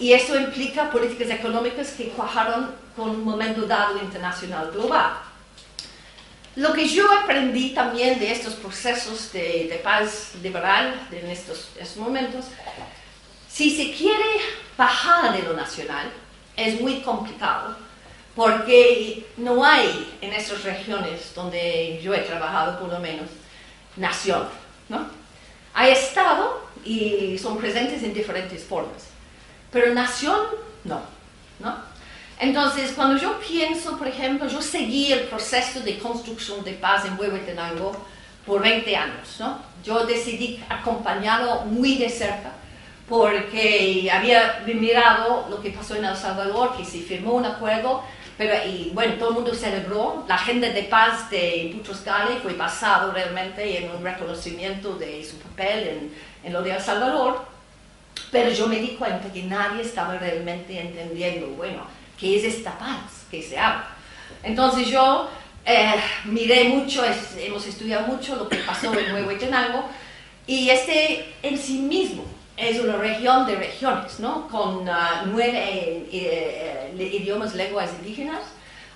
y 0.00 0.12
eso 0.12 0.34
implica 0.34 0.90
políticas 0.90 1.30
económicas 1.30 1.90
que 1.92 2.08
cuajaron 2.08 2.74
con 2.96 3.10
un 3.10 3.24
momento 3.24 3.62
dado 3.66 3.96
internacional 3.98 4.72
global. 4.72 5.12
Lo 6.56 6.72
que 6.72 6.88
yo 6.88 7.06
aprendí 7.22 7.72
también 7.72 8.18
de 8.18 8.32
estos 8.32 8.54
procesos 8.54 9.32
de, 9.32 9.68
de 9.70 9.80
paz 9.84 10.32
liberal 10.42 11.06
en 11.12 11.30
estos, 11.30 11.68
estos, 11.78 11.98
momentos, 11.98 12.46
si 13.48 13.70
se 13.70 13.96
quiere 13.96 14.24
bajar 14.76 15.36
de 15.36 15.42
lo 15.42 15.52
nacional, 15.52 16.10
es 16.56 16.80
muy 16.80 17.00
complicado, 17.00 17.76
porque 18.34 19.24
no 19.36 19.64
hay 19.64 20.18
en 20.20 20.32
estas 20.32 20.64
regiones 20.64 21.32
donde 21.32 22.00
yo 22.02 22.12
he 22.12 22.20
trabajado 22.22 22.80
por 22.80 22.88
lo 22.88 22.98
menos 22.98 23.28
nación, 23.96 24.48
¿no? 24.88 25.15
Hay 25.76 25.92
Estado 25.92 26.60
y 26.84 27.38
son 27.38 27.56
presentes 27.58 28.02
en 28.02 28.12
diferentes 28.12 28.64
formas 28.64 29.16
pero 29.76 29.92
nación 29.92 30.38
no, 30.84 31.00
¿no? 31.58 31.74
Entonces, 32.38 32.92
cuando 32.92 33.20
yo 33.20 33.38
pienso, 33.40 33.98
por 33.98 34.08
ejemplo, 34.08 34.48
yo 34.48 34.62
seguí 34.62 35.12
el 35.12 35.20
proceso 35.20 35.80
de 35.80 35.98
construcción 35.98 36.64
de 36.64 36.72
paz 36.72 37.04
en 37.04 37.18
Huehuetenango 37.18 37.92
por 38.46 38.62
20 38.62 38.96
años, 38.96 39.36
¿no? 39.38 39.58
Yo 39.84 40.06
decidí 40.06 40.62
acompañarlo 40.68 41.66
muy 41.66 41.96
de 41.96 42.08
cerca 42.08 42.52
porque 43.08 44.10
había 44.12 44.62
mirado 44.66 45.46
lo 45.50 45.60
que 45.60 45.70
pasó 45.70 45.94
en 45.94 46.04
El 46.06 46.16
Salvador, 46.16 46.76
que 46.76 46.84
se 46.84 47.00
firmó 47.00 47.34
un 47.34 47.44
acuerdo, 47.44 48.02
pero 48.36 48.54
y 48.66 48.90
bueno, 48.92 49.14
todo 49.14 49.30
el 49.30 49.34
mundo 49.36 49.54
celebró. 49.54 50.24
La 50.28 50.34
agenda 50.34 50.68
de 50.68 50.82
paz 50.84 51.30
de 51.30 51.72
Butros 51.74 52.04
Ghali 52.04 52.38
fue 52.42 52.52
basado 52.54 53.12
realmente 53.12 53.78
en 53.78 53.90
un 53.90 54.02
reconocimiento 54.02 54.94
de 54.96 55.24
su 55.24 55.38
papel 55.38 55.88
en, 55.88 56.14
en 56.44 56.52
lo 56.52 56.62
de 56.62 56.72
El 56.72 56.80
Salvador. 56.80 57.46
Pero 58.30 58.50
yo 58.50 58.66
me 58.66 58.76
di 58.76 58.88
cuenta 58.88 59.32
que 59.32 59.42
nadie 59.42 59.82
estaba 59.82 60.18
realmente 60.18 60.78
entendiendo, 60.78 61.48
bueno, 61.48 61.86
¿qué 62.18 62.36
es 62.36 62.44
esta 62.44 62.78
paz 62.78 63.26
que 63.30 63.42
se 63.42 63.58
habla? 63.58 63.88
Entonces 64.42 64.88
yo 64.88 65.28
eh, 65.64 65.94
miré 66.24 66.64
mucho, 66.64 67.02
hemos 67.38 67.66
estudiado 67.66 68.06
mucho 68.06 68.36
lo 68.36 68.48
que 68.48 68.56
pasó 68.58 68.92
en 68.98 69.10
Nuevo 69.10 69.30
Etenango, 69.30 69.88
y 70.46 70.70
este 70.70 71.34
en 71.42 71.58
sí 71.58 71.78
mismo 71.78 72.24
es 72.56 72.80
una 72.80 72.96
región 72.96 73.46
de 73.46 73.56
regiones, 73.56 74.18
¿no? 74.18 74.48
Con 74.48 74.88
uh, 74.88 75.26
nueve 75.26 76.06
eh, 76.10 76.90
eh, 76.96 77.10
idiomas, 77.12 77.54
lenguas 77.54 77.90
indígenas. 78.00 78.40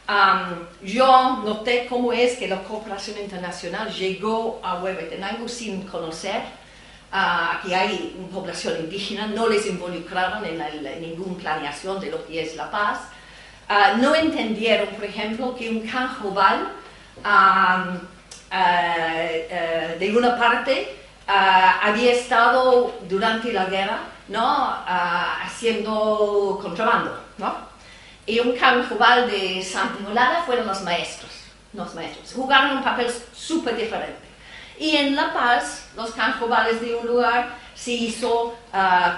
Um, 0.08 0.66
yo 0.84 1.42
noté 1.44 1.86
cómo 1.86 2.12
es 2.12 2.36
que 2.36 2.48
la 2.48 2.62
cooperación 2.64 3.18
internacional 3.18 3.92
llegó 3.92 4.60
a 4.64 4.82
Huehuetenango 4.82 5.46
sin 5.46 5.82
conocer 5.82 6.42
que 7.64 7.74
hay 7.74 8.16
una 8.18 8.28
población 8.28 8.78
indígena, 8.80 9.26
no 9.26 9.48
les 9.48 9.66
involucraron 9.66 10.44
en, 10.44 11.00
ninguna 11.00 11.38
planeación 11.38 12.00
de 12.00 12.10
lo 12.10 12.24
que 12.24 12.40
es 12.42 12.54
la 12.54 12.70
paz. 12.70 13.00
ah, 13.68 13.94
no 14.00 14.14
entendieron, 14.14 14.88
por 14.94 15.04
ejemplo, 15.04 15.56
que 15.56 15.68
un 15.68 15.80
canjobal 15.80 16.72
ah, 17.24 17.98
de 19.98 20.16
una 20.16 20.38
parte 20.38 21.00
había 21.30 22.12
estado 22.12 22.94
durante 23.08 23.52
la 23.52 23.66
guerra 23.66 24.00
¿no? 24.28 24.76
haciendo 24.86 26.58
contrabando. 26.62 27.18
¿no? 27.38 27.54
Y 28.26 28.38
un 28.40 28.56
canjobal 28.56 29.30
de 29.30 29.62
Santa 29.62 30.00
Inolada 30.00 30.42
fueron 30.44 30.66
los 30.66 30.82
maestros. 30.82 31.30
Los 31.72 31.94
maestros. 31.94 32.32
Jugaron 32.32 32.78
un 32.78 32.84
papel 32.84 33.06
súper 33.32 33.76
diferente. 33.76 34.28
Y 34.78 34.96
en 34.96 35.14
La 35.14 35.32
Paz, 35.32 35.88
los 35.94 36.10
canjobales 36.12 36.80
de 36.80 36.94
un 36.94 37.06
lugar 37.06 37.50
se 37.74 37.92
hizo 37.92 38.56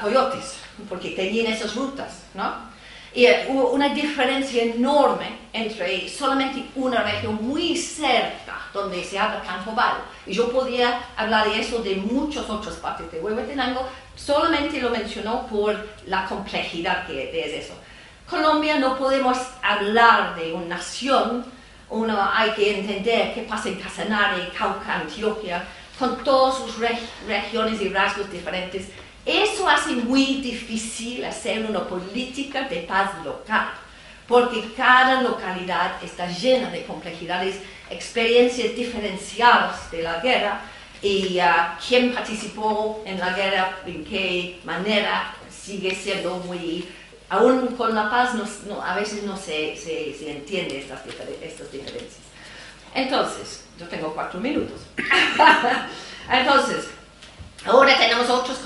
coyotes, 0.03 0.57
porque 0.89 1.11
tenían 1.11 1.53
esas 1.53 1.75
rutas, 1.75 2.25
¿no? 2.35 2.72
Y 3.15 3.27
hubo 3.49 3.71
una 3.71 3.91
diferencia 3.91 4.63
enorme 4.63 5.43
entre 5.53 6.09
solamente 6.09 6.65
una 6.75 7.03
región 7.03 7.39
muy 7.43 7.77
cerca 7.77 8.63
donde 8.73 9.05
se 9.05 9.19
habla 9.19 9.43
canjobal. 9.43 9.97
Y 10.27 10.33
yo 10.33 10.51
podía 10.51 11.01
hablar 11.17 11.49
de 11.49 11.61
eso 11.61 11.83
de 11.83 11.97
muchas 11.97 12.49
otras 12.49 12.77
partes 12.77 13.13
de 13.13 13.21
Huehuetenango, 13.21 13.87
solamente 14.17 14.81
lo 14.81 14.91
mencionó 14.91 15.47
por 15.47 15.89
la 16.07 16.27
complejidad 16.27 17.07
que 17.07 17.45
es 17.45 17.65
eso. 17.65 17.75
Colombia 18.29 18.79
no 18.79 18.97
podemos 18.97 19.37
hablar 19.63 20.35
de 20.37 20.55
una 20.55 20.77
nación, 20.77 21.45
uno 21.91 22.19
hay 22.33 22.53
que 22.53 22.79
entender 22.79 23.35
qué 23.35 23.43
pasa 23.43 23.69
en 23.69 23.75
Casanare, 23.75 24.49
Cauca, 24.57 25.01
Antioquia, 25.01 25.63
con 25.99 26.25
todas 26.25 26.57
sus 26.57 26.79
regiones 26.79 27.81
y 27.83 27.89
rasgos 27.91 28.31
diferentes 28.33 28.89
eso 29.25 29.69
hace 29.69 29.93
muy 29.93 30.41
difícil 30.41 31.25
hacer 31.25 31.65
una 31.65 31.87
política 31.87 32.63
de 32.69 32.81
paz 32.81 33.11
local, 33.25 33.69
porque 34.27 34.73
cada 34.77 35.23
localidad 35.23 36.03
está 36.03 36.27
llena 36.29 36.71
de 36.71 36.85
complejidades, 36.85 37.57
experiencias 37.91 38.75
diferenciadas 38.75 39.91
de 39.91 40.03
la 40.03 40.21
guerra 40.21 40.61
y 41.03 41.39
uh, 41.39 41.79
quién 41.87 42.15
participó 42.15 43.03
en 43.05 43.19
la 43.19 43.33
guerra, 43.33 43.79
en 43.87 44.05
qué 44.05 44.61
manera, 44.65 45.35
sigue 45.51 45.95
siendo 45.95 46.37
muy... 46.39 46.89
Aún 47.29 47.69
con 47.77 47.95
la 47.95 48.11
paz 48.11 48.31
a 48.85 48.95
veces 48.95 49.23
no 49.23 49.37
se, 49.37 49.75
se, 49.77 50.31
entiende 50.31 50.81
estas, 50.81 51.01
estas 51.41 51.73
diferencias. 51.73 52.21
Entonces, 52.95 53.65
yo 53.79 53.87
tengo 53.89 54.13
cuatro 54.13 54.39
minutos. 54.39 54.83
Entonces, 56.31 56.91
Ahora 57.65 57.97
tenemos 57.97 58.29
otros 58.29 58.59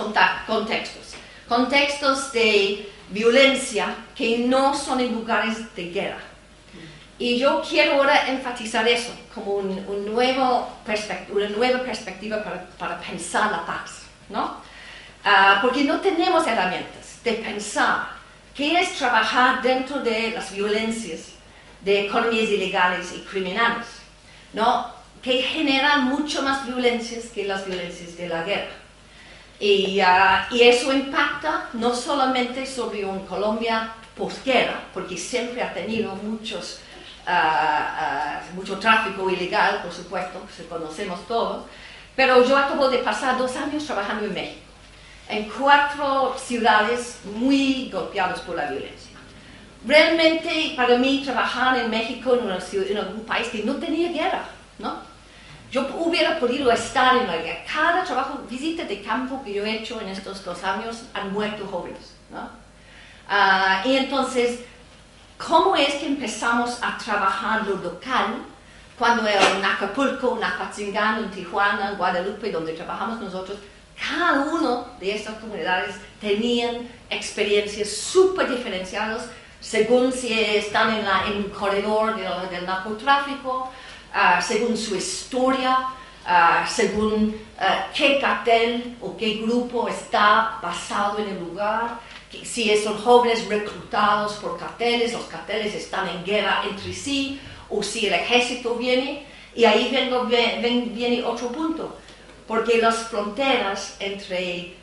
contextos, 0.46 1.14
contextos 1.48 2.32
de 2.32 2.90
violencia 3.10 3.94
que 4.14 4.38
no 4.38 4.74
son 4.74 5.00
en 5.00 5.12
lugares 5.12 5.74
de 5.74 5.90
guerra. 5.90 6.20
Y 7.18 7.38
yo 7.38 7.62
quiero 7.66 7.94
ahora 7.94 8.28
enfatizar 8.28 8.86
eso 8.88 9.12
como 9.34 9.54
un, 9.54 10.06
nuevo 10.06 10.68
una 11.30 11.48
nueva 11.48 11.80
perspectiva 11.80 12.42
para, 12.78 13.00
pensar 13.00 13.50
la 13.50 13.64
paz, 13.64 14.02
¿no? 14.28 14.56
Ah, 15.24 15.58
porque 15.62 15.84
no 15.84 16.00
tenemos 16.00 16.46
herramientas 16.46 17.22
de 17.24 17.32
pensar 17.32 18.08
qué 18.54 18.80
es 18.80 18.94
trabajar 18.96 19.62
dentro 19.62 20.00
de 20.00 20.30
las 20.30 20.52
violencias 20.52 21.32
de 21.82 22.06
economías 22.06 22.48
ilegales 22.48 23.12
y 23.14 23.20
criminales, 23.20 23.86
¿no? 24.52 24.94
Que 25.22 25.42
generan 25.42 26.04
mucho 26.04 26.42
más 26.42 26.66
violencias 26.66 27.26
que 27.26 27.44
las 27.44 27.66
violencias 27.66 28.16
de 28.16 28.28
la 28.28 28.42
guerra. 28.42 28.85
Y, 29.58 30.00
ah, 30.00 30.46
y, 30.50 30.62
eso 30.62 30.92
impacta 30.92 31.70
no 31.72 31.94
solamente 31.94 32.66
sobre 32.66 33.04
un 33.04 33.20
Colombia 33.26 33.90
posguerra, 34.16 34.82
porque 34.92 35.16
siempre 35.16 35.62
ha 35.62 35.72
tenido 35.72 36.14
muchos, 36.16 36.80
ah, 37.26 38.40
mucho 38.54 38.78
tráfico 38.78 39.30
ilegal, 39.30 39.80
por 39.82 39.92
supuesto, 39.92 40.40
que 40.54 40.64
conocemos 40.64 41.26
todos, 41.26 41.64
pero 42.14 42.44
yo 42.46 42.56
acabo 42.56 42.88
de 42.88 42.98
pasar 42.98 43.38
dos 43.38 43.56
años 43.56 43.84
trabajando 43.86 44.26
en 44.26 44.34
México, 44.34 44.60
en 45.28 45.48
cuatro 45.48 46.36
ciudades 46.38 47.20
muy 47.24 47.90
golpeadas 47.90 48.40
por 48.40 48.56
la 48.56 48.70
violencia. 48.70 49.16
Realmente 49.86 50.74
para 50.76 50.98
mí 50.98 51.22
trabajar 51.24 51.78
en 51.78 51.90
México, 51.90 52.34
en, 52.34 52.50
en 52.50 52.98
un 52.98 53.24
país 53.24 53.48
que 53.48 53.62
no 53.62 53.76
tenía 53.76 54.10
guerra, 54.12 54.44
¿no? 54.78 55.15
Yo 55.70 55.86
hubiera 55.98 56.38
podido 56.38 56.70
estar 56.70 57.16
en 57.16 57.26
la 57.26 57.36
guerra. 57.36 57.64
Cada 57.72 58.04
trabajo, 58.04 58.40
visita 58.48 58.84
de 58.84 59.02
campo 59.02 59.42
que 59.44 59.52
yo 59.52 59.64
he 59.64 59.76
hecho 59.76 60.00
en 60.00 60.08
estos 60.08 60.44
dos 60.44 60.62
años, 60.62 61.04
han 61.14 61.32
muerto 61.32 61.66
jóvenes. 61.66 62.14
¿no? 62.30 62.48
Ah, 63.28 63.82
y 63.84 63.96
entonces, 63.96 64.60
¿cómo 65.36 65.74
es 65.76 65.94
que 65.94 66.06
empezamos 66.06 66.78
a 66.82 66.96
trabajar 66.98 67.66
lo 67.66 67.76
local 67.76 68.36
cuando 68.98 69.26
en 69.26 69.64
Acapulco, 69.64 70.36
en 70.36 70.44
Apatzingán, 70.44 71.24
en 71.24 71.30
Tijuana, 71.30 71.90
en 71.90 71.98
Guadalupe, 71.98 72.50
donde 72.50 72.72
trabajamos 72.72 73.20
nosotros, 73.20 73.58
cada 73.98 74.44
uno 74.44 74.86
de 75.00 75.14
estas 75.14 75.34
comunidades 75.36 75.96
tenían 76.20 76.88
experiencias 77.10 77.88
súper 77.88 78.48
diferenciadas 78.48 79.28
según 79.60 80.12
si 80.12 80.32
están 80.32 80.94
en, 80.94 81.04
la, 81.04 81.24
un 81.34 81.50
corredor 81.50 82.16
del 82.50 82.66
narcotráfico, 82.66 83.72
Ah, 84.18 84.40
según 84.40 84.78
su 84.78 84.96
historia, 84.96 85.76
ah, 86.24 86.66
según 86.66 87.38
ah, 87.58 87.88
qué 87.94 88.18
cartel 88.18 88.96
o 89.02 89.14
qué 89.14 89.42
grupo 89.44 89.88
está 89.88 90.58
basado 90.62 91.18
en 91.18 91.28
el 91.28 91.38
lugar, 91.38 92.00
si 92.42 92.74
son 92.78 92.96
jóvenes 92.96 93.46
reclutados 93.46 94.36
por 94.36 94.58
carteles, 94.58 95.12
los 95.12 95.24
carteles 95.24 95.74
están 95.74 96.08
en 96.08 96.24
guerra 96.24 96.62
entre 96.66 96.94
sí, 96.94 97.38
o 97.68 97.82
si 97.82 98.06
el 98.06 98.14
ejército 98.14 98.76
viene, 98.76 99.26
y 99.54 99.66
ahí 99.66 99.90
viene 100.94 101.22
otro 101.22 101.48
punto, 101.48 101.98
porque 102.48 102.78
las 102.78 103.08
fronteras 103.08 103.96
entre 104.00 104.76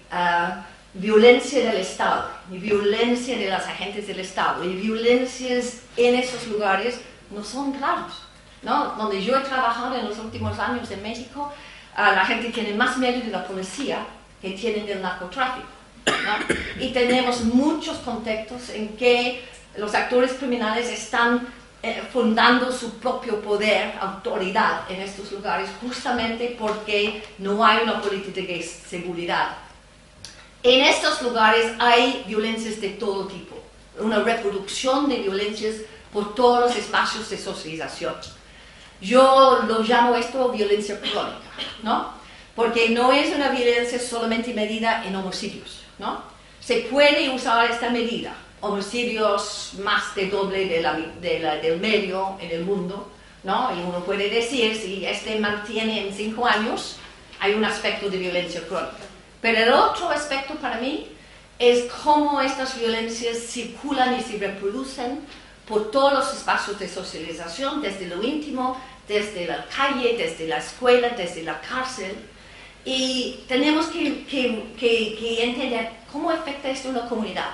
violencia 0.94 1.72
del 1.72 1.78
Estado 1.78 2.30
y 2.52 2.60
violencia 2.60 3.36
de 3.36 3.50
los 3.50 3.64
agentes 3.64 4.06
del 4.06 4.20
Estado 4.20 4.64
y 4.64 4.76
violencias 4.76 5.82
en 5.98 6.14
esos 6.14 6.46
lugares 6.50 7.02
no 7.32 7.44
son 7.44 7.72
claros. 7.72 8.23
¿No? 8.64 8.96
Donde 8.98 9.24
yo 9.24 9.38
he 9.38 9.42
trabajado 9.42 9.96
en 9.96 10.08
los 10.08 10.18
últimos 10.18 10.58
años 10.60 10.90
en 10.92 11.02
México, 11.02 11.52
la 11.96 12.26
gente 12.26 12.50
tiene 12.50 12.74
más 12.74 12.98
miedo 12.98 13.20
de 13.20 13.32
la 13.32 13.46
policía 13.46 14.00
que 14.42 14.52
tienen 14.52 14.86
del 14.86 15.02
narcotráfico. 15.02 15.68
Y 16.80 16.90
tenemos 16.92 17.42
muchos 17.42 17.98
contextos 18.00 18.70
en 18.70 18.90
que 18.98 19.44
los 19.78 19.94
actores 19.94 20.34
criminales 20.34 20.90
están 20.90 21.48
eh, 21.82 22.02
fundando 22.12 22.72
su 22.72 22.98
propio 23.00 23.42
poder, 23.42 23.94
autoridad 24.00 24.90
en 24.90 25.02
estos 25.02 25.32
lugares, 25.32 25.70
justamente 25.82 26.56
porque 26.58 27.24
no 27.40 27.66
hay 27.66 27.84
una 27.84 28.02
política 28.02 28.42
de 28.42 28.64
seguridad. 28.64 29.58
En 30.62 30.86
estos 30.86 31.22
lugares 31.22 31.74
hay 31.80 32.24
violencias 32.26 32.80
de 32.80 32.90
todo 32.90 33.28
tipo, 33.28 33.62
una 34.00 34.20
reproducción 34.20 35.10
de 35.10 35.18
violencias 35.18 35.76
por 36.14 36.34
todos 36.36 36.62
los 36.62 36.76
espacios 36.78 37.30
de 37.30 37.38
socialización. 37.38 38.16
Yo 39.04 39.60
lo 39.68 39.82
llamo 39.82 40.16
esto 40.16 40.50
violencia 40.50 41.00
crónica, 41.00 41.52
¿no? 41.84 42.14
Porque 42.56 42.90
no 42.90 43.12
es 43.12 43.36
una 43.36 43.50
violencia 43.50 44.00
solamente 44.00 44.54
medida 44.54 45.04
en 45.06 45.16
homicidios, 45.16 45.82
¿no? 46.00 46.24
Se 46.62 46.88
puede 46.90 47.30
usar 47.30 47.70
esta 47.70 47.90
medida, 47.90 48.34
homicidios 48.62 49.74
más 49.80 50.16
de 50.16 50.30
doble 50.30 50.68
de 50.68 50.82
la, 50.82 51.58
del 51.58 51.80
medio 51.82 52.38
en 52.40 52.52
el 52.52 52.64
mundo, 52.64 53.12
¿no? 53.44 53.76
Y 53.76 53.82
uno 53.82 54.00
puede 54.06 54.30
decir, 54.30 54.74
si 54.74 55.06
este 55.06 55.38
mantiene 55.38 56.08
en 56.08 56.14
cinco 56.14 56.46
años, 56.46 56.96
hay 57.42 57.56
un 57.56 57.66
aspecto 57.66 58.10
de 58.10 58.18
violencia 58.18 58.66
crónica. 58.66 59.04
Pero 59.42 59.58
el 59.58 59.74
otro 59.74 60.10
aspecto 60.10 60.54
para 60.56 60.80
mí 60.80 61.08
es 61.60 61.92
cómo 62.06 62.40
estas 62.40 62.80
violencias 62.80 63.38
circulan 63.38 64.18
y 64.18 64.22
se 64.22 64.38
reproducen 64.38 65.20
por 65.68 65.92
todos 65.92 66.14
los 66.14 66.34
espacios 66.34 66.80
de 66.80 66.88
socialización, 66.88 67.82
desde 67.82 68.08
lo 68.08 68.22
íntimo 68.24 68.78
desde 69.08 69.48
la 69.48 69.66
calle, 69.66 70.16
desde 70.18 70.48
la 70.48 70.58
escuela, 70.58 71.10
desde 71.10 71.44
la 71.44 71.60
cárcel. 71.62 72.16
Y 72.86 73.44
tenemos 73.48 73.88
que, 73.88 74.26
que, 74.26 74.76
que, 74.78 75.44
entender 75.44 75.90
cómo 76.12 76.30
afecta 76.30 76.70
esto 76.70 76.90
a 76.90 76.92
una 76.92 77.06
comunidad. 77.08 77.50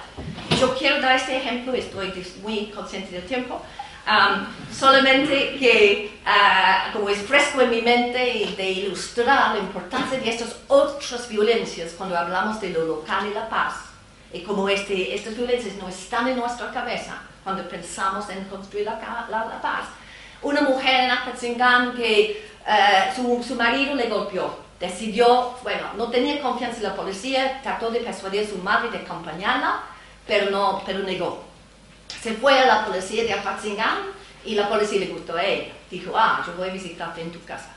Yo 0.60 0.76
quiero 0.76 1.00
dar 1.00 1.16
este 1.16 1.38
ejemplo, 1.38 1.74
estoy 1.74 2.12
muy 2.42 2.72
consciente 2.76 3.12
del 3.12 3.26
tiempo, 3.26 3.62
um, 4.08 4.48
solamente 4.74 5.56
que, 5.60 6.20
uh, 6.26 6.92
como 6.94 7.10
es 7.10 7.20
fresco 7.20 7.62
en 7.62 7.70
mi 7.70 7.82
mente, 7.84 8.54
de 8.58 8.72
ilustrar 8.72 9.56
la 9.56 9.60
importancia 9.60 10.20
de 10.20 10.30
estas 10.30 10.56
otras 10.68 11.30
violencias 11.30 11.94
cuando 11.96 12.18
hablamos 12.18 12.60
de 12.60 12.72
lo 12.72 12.86
local 12.86 13.28
y 13.30 13.34
la 13.34 13.48
paz, 13.48 13.76
y 14.34 14.42
como 14.42 14.68
este, 14.68 15.14
estas 15.14 15.36
violencias 15.38 15.76
no 15.76 15.90
están 15.90 16.28
en 16.28 16.38
nuestra 16.38 16.72
cabeza 16.72 17.22
cuando 17.44 17.68
pensamos 17.70 18.28
en 18.30 18.46
construir 18.46 18.86
la, 18.86 19.00
la, 19.30 19.46
la 19.46 19.62
paz, 19.62 19.86
una 20.42 20.62
mujer 20.62 21.06
en 21.06 21.12
Apatzingán 21.12 21.96
que 21.96 22.50
eh, 22.68 23.14
su, 23.16 23.44
su, 23.46 23.56
marido 23.56 23.96
le 23.96 24.10
golpeó. 24.10 24.60
Decidió, 24.80 25.56
bueno, 25.62 25.88
no 25.98 26.10
tenía 26.10 26.42
confianza 26.42 26.78
en 26.78 26.84
la 26.84 26.96
policía, 26.96 27.60
trató 27.62 27.92
de 27.92 28.00
persuadir 28.00 28.46
a 28.46 28.50
su 28.50 28.58
madre 28.60 28.90
de 28.92 29.00
acompañarla, 29.00 29.82
pero, 30.26 30.50
no, 30.52 30.82
pero 30.86 31.00
negó. 31.00 31.44
Se 32.22 32.34
fue 32.34 32.58
a 32.60 32.66
la 32.66 32.86
policía 32.86 33.24
de 33.24 33.34
Apatzingán 33.34 33.98
y 34.46 34.56
la 34.56 34.70
policía 34.70 35.00
le 35.00 35.08
gustó 35.08 35.36
a 35.36 35.44
ella. 35.44 35.74
Dijo, 35.92 36.14
ah, 36.16 36.44
yo 36.46 36.54
voy 36.54 36.70
a 36.70 36.74
visitarte 36.74 37.22
en 37.22 37.32
tu 37.32 37.44
casa. 37.44 37.70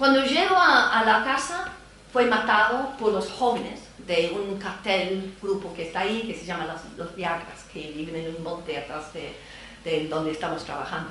Cuando 0.00 0.24
llegó 0.24 0.56
a, 0.56 1.02
la 1.04 1.22
casa, 1.24 1.72
fue 2.10 2.24
matado 2.24 2.96
por 2.98 3.12
los 3.12 3.30
jóvenes 3.30 3.80
de 3.98 4.32
un 4.34 4.58
cartel, 4.58 5.34
grupo 5.42 5.74
que 5.74 5.88
está 5.88 6.00
ahí, 6.00 6.22
que 6.22 6.34
se 6.34 6.46
llama 6.46 6.74
los, 6.96 7.14
Viagras, 7.14 7.64
que 7.70 7.92
viven 7.94 8.16
en 8.16 8.36
un 8.36 8.42
monte 8.42 8.78
atrás 8.78 9.12
de, 9.12 10.08
donde 10.08 10.30
estamos 10.30 10.64
trabajando. 10.64 11.10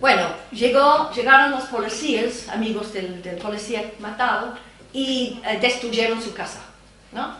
Bueno, 0.00 0.28
llegaron 0.50 1.50
los 1.52 1.64
policías, 1.64 2.48
amigos 2.48 2.92
del, 2.92 3.20
policía 3.40 3.92
matado, 4.00 4.54
y 4.92 5.40
eh, 5.44 5.58
destruyeron 5.60 6.22
su 6.22 6.34
casa. 6.34 6.60
¿no? 7.12 7.34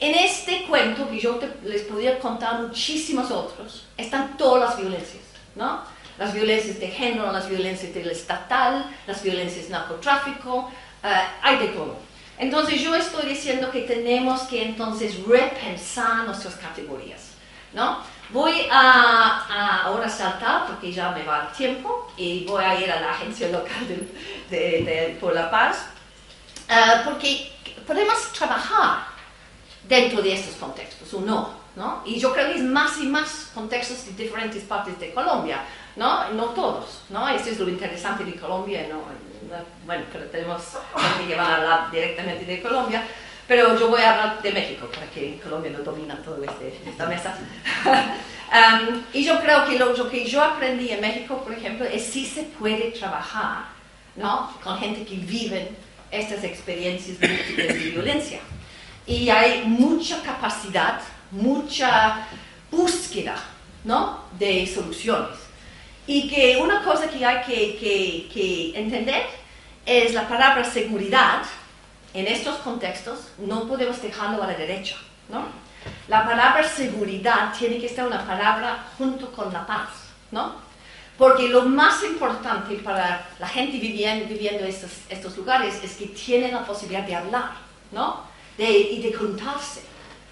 En 0.00 0.14
este 0.14 0.64
cuento, 0.66 1.08
que 1.08 1.18
yo 1.18 1.40
les 1.64 1.82
podría 1.82 2.18
contar 2.18 2.60
muchísimos 2.60 3.30
otros, 3.30 3.86
están 3.96 4.36
todas 4.36 4.70
las 4.70 4.78
violencias. 4.78 5.22
¿no? 5.56 5.82
Las 6.18 6.32
violencias 6.32 6.78
de 6.78 6.88
género, 6.88 7.32
las 7.32 7.48
violencias 7.48 7.92
del 7.94 8.10
estatal, 8.10 8.84
las 9.06 9.22
violencias 9.22 9.68
narcotráfico, 9.70 10.70
eh, 11.02 11.08
hay 11.42 11.58
de 11.58 11.68
todo. 11.68 11.96
Entonces 12.38 12.80
yo 12.80 12.94
estoy 12.94 13.28
diciendo 13.28 13.70
que 13.70 13.80
tenemos 13.82 14.42
que 14.42 14.62
entonces 14.62 15.16
repensar 15.26 16.24
nuestras 16.24 16.54
categorías. 16.54 17.28
¿no? 17.72 17.98
Voy 18.30 18.66
a, 18.70 19.82
ahora 19.84 20.08
saltar 20.08 20.66
porque 20.66 20.92
ya 20.92 21.10
me 21.12 21.24
va 21.24 21.48
el 21.48 21.56
tiempo 21.56 22.12
y 22.16 22.44
voy 22.44 22.62
a 22.62 22.78
ir 22.78 22.90
a 22.90 23.00
la 23.00 23.10
agencia 23.12 23.48
local 23.48 23.86
de, 24.50 25.16
por 25.18 25.34
la 25.34 25.50
paz 25.50 25.86
uh, 26.68 27.04
porque 27.04 27.50
podemos 27.86 28.32
trabajar 28.34 29.06
dentro 29.88 30.20
de 30.20 30.34
estos 30.34 30.56
contextos 30.56 31.14
o 31.14 31.22
no, 31.22 31.58
no, 31.74 32.02
Y 32.04 32.18
yo 32.18 32.32
creo 32.32 32.52
que 32.52 32.58
es 32.58 32.64
más 32.64 32.98
y 32.98 33.06
más 33.06 33.50
contextos 33.54 34.04
de 34.04 34.24
diferentes 34.24 34.64
partes 34.64 34.98
de 34.98 35.14
Colombia, 35.14 35.64
¿no? 35.96 36.28
No 36.30 36.46
todos, 36.46 37.02
¿no? 37.08 37.28
Eso 37.28 37.50
es 37.50 37.58
lo 37.60 37.68
interesante 37.68 38.24
de 38.24 38.34
Colombia, 38.34 38.86
¿no? 38.90 39.02
Bueno, 39.86 40.04
pero 40.12 40.26
tenemos 40.26 40.62
que 41.18 41.26
llevar 41.26 41.64
a 41.64 41.88
directamente 41.90 42.44
de 42.44 42.60
Colombia, 42.60 43.06
pero 43.48 43.78
yo 43.78 43.88
voy 43.88 44.02
a 44.02 44.10
hablar 44.10 44.42
de 44.42 44.52
México, 44.52 44.86
para 44.94 45.06
que 45.10 45.40
Colombia 45.42 45.72
no 45.72 45.82
domina 45.82 46.16
todo 46.22 46.44
este, 46.44 46.78
esta 46.86 47.06
mesa. 47.06 47.36
Um, 48.48 49.02
y 49.12 49.24
yo 49.24 49.38
creo 49.42 49.66
que 49.66 49.78
lo, 49.78 50.08
que 50.08 50.24
yo 50.24 50.42
aprendí 50.42 50.88
en 50.90 51.02
México, 51.02 51.42
por 51.44 51.52
ejemplo, 51.52 51.84
es 51.84 52.02
si 52.02 52.24
se 52.24 52.44
puede 52.44 52.92
trabajar 52.92 53.66
¿no? 54.16 54.50
con 54.64 54.78
gente 54.78 55.04
que 55.04 55.16
vive 55.16 55.68
estas 56.10 56.42
experiencias 56.44 57.20
de 57.20 57.90
violencia. 57.92 58.40
Y 59.06 59.28
hay 59.28 59.64
mucha 59.66 60.22
capacidad, 60.22 60.98
mucha 61.30 62.26
búsqueda 62.70 63.36
¿no? 63.84 64.24
de 64.38 64.66
soluciones. 64.66 65.36
Y 66.06 66.26
que 66.30 66.56
una 66.56 66.82
cosa 66.82 67.06
que 67.06 67.22
hay 67.26 67.44
que, 67.44 67.76
que, 67.76 68.30
que 68.32 68.72
entender 68.78 69.26
es 69.84 70.14
la 70.14 70.26
palabra 70.26 70.64
seguridad 70.64 71.42
en 72.14 72.26
estos 72.26 72.56
contextos 72.58 73.18
no 73.38 73.66
podemos 73.68 74.00
dejarlo 74.00 74.42
a 74.42 74.46
la 74.46 74.54
derecha, 74.54 74.96
¿no? 75.28 75.46
La 76.08 76.24
palabra 76.24 76.68
seguridad 76.68 77.52
tiene 77.56 77.78
que 77.78 77.86
estar 77.86 78.06
una 78.06 78.26
palabra 78.26 78.86
junto 78.96 79.30
con 79.32 79.52
la 79.52 79.66
paz, 79.66 79.88
¿no? 80.30 80.56
Porque 81.16 81.48
lo 81.48 81.62
más 81.62 82.02
importante 82.04 82.76
para 82.76 83.26
la 83.38 83.48
gente 83.48 83.78
viviendo, 83.78 84.26
viviendo 84.26 84.64
estos, 84.64 84.90
estos 85.08 85.36
lugares 85.36 85.82
es 85.82 85.96
que 85.96 86.06
tienen 86.06 86.52
la 86.52 86.64
posibilidad 86.64 87.04
de 87.04 87.16
hablar, 87.16 87.52
¿no? 87.90 88.22
De, 88.56 88.70
y 88.70 89.02
de 89.02 89.12
juntarse. 89.12 89.82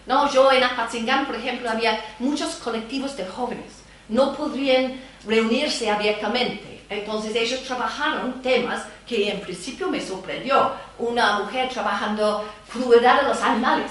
¿no? 0.06 0.32
Yo 0.32 0.50
en 0.52 0.62
Apatzingán, 0.62 1.26
por 1.26 1.36
ejemplo, 1.36 1.68
había 1.68 2.02
muchos 2.18 2.54
colectivos 2.56 3.16
de 3.16 3.26
jóvenes. 3.26 3.82
No 4.08 4.34
podrían 4.36 5.00
reunirse 5.26 5.90
abiertamente. 5.90 6.75
Entonces 6.88 7.34
ellos 7.34 7.62
trabajaron 7.64 8.40
temas 8.42 8.84
que 9.06 9.30
en 9.30 9.40
principio 9.40 9.88
me 9.88 10.00
sorprendió. 10.00 10.72
Una 10.98 11.40
mujer 11.40 11.68
trabajando 11.68 12.48
crueldad 12.72 13.22
de 13.22 13.28
los 13.28 13.40
animales. 13.42 13.90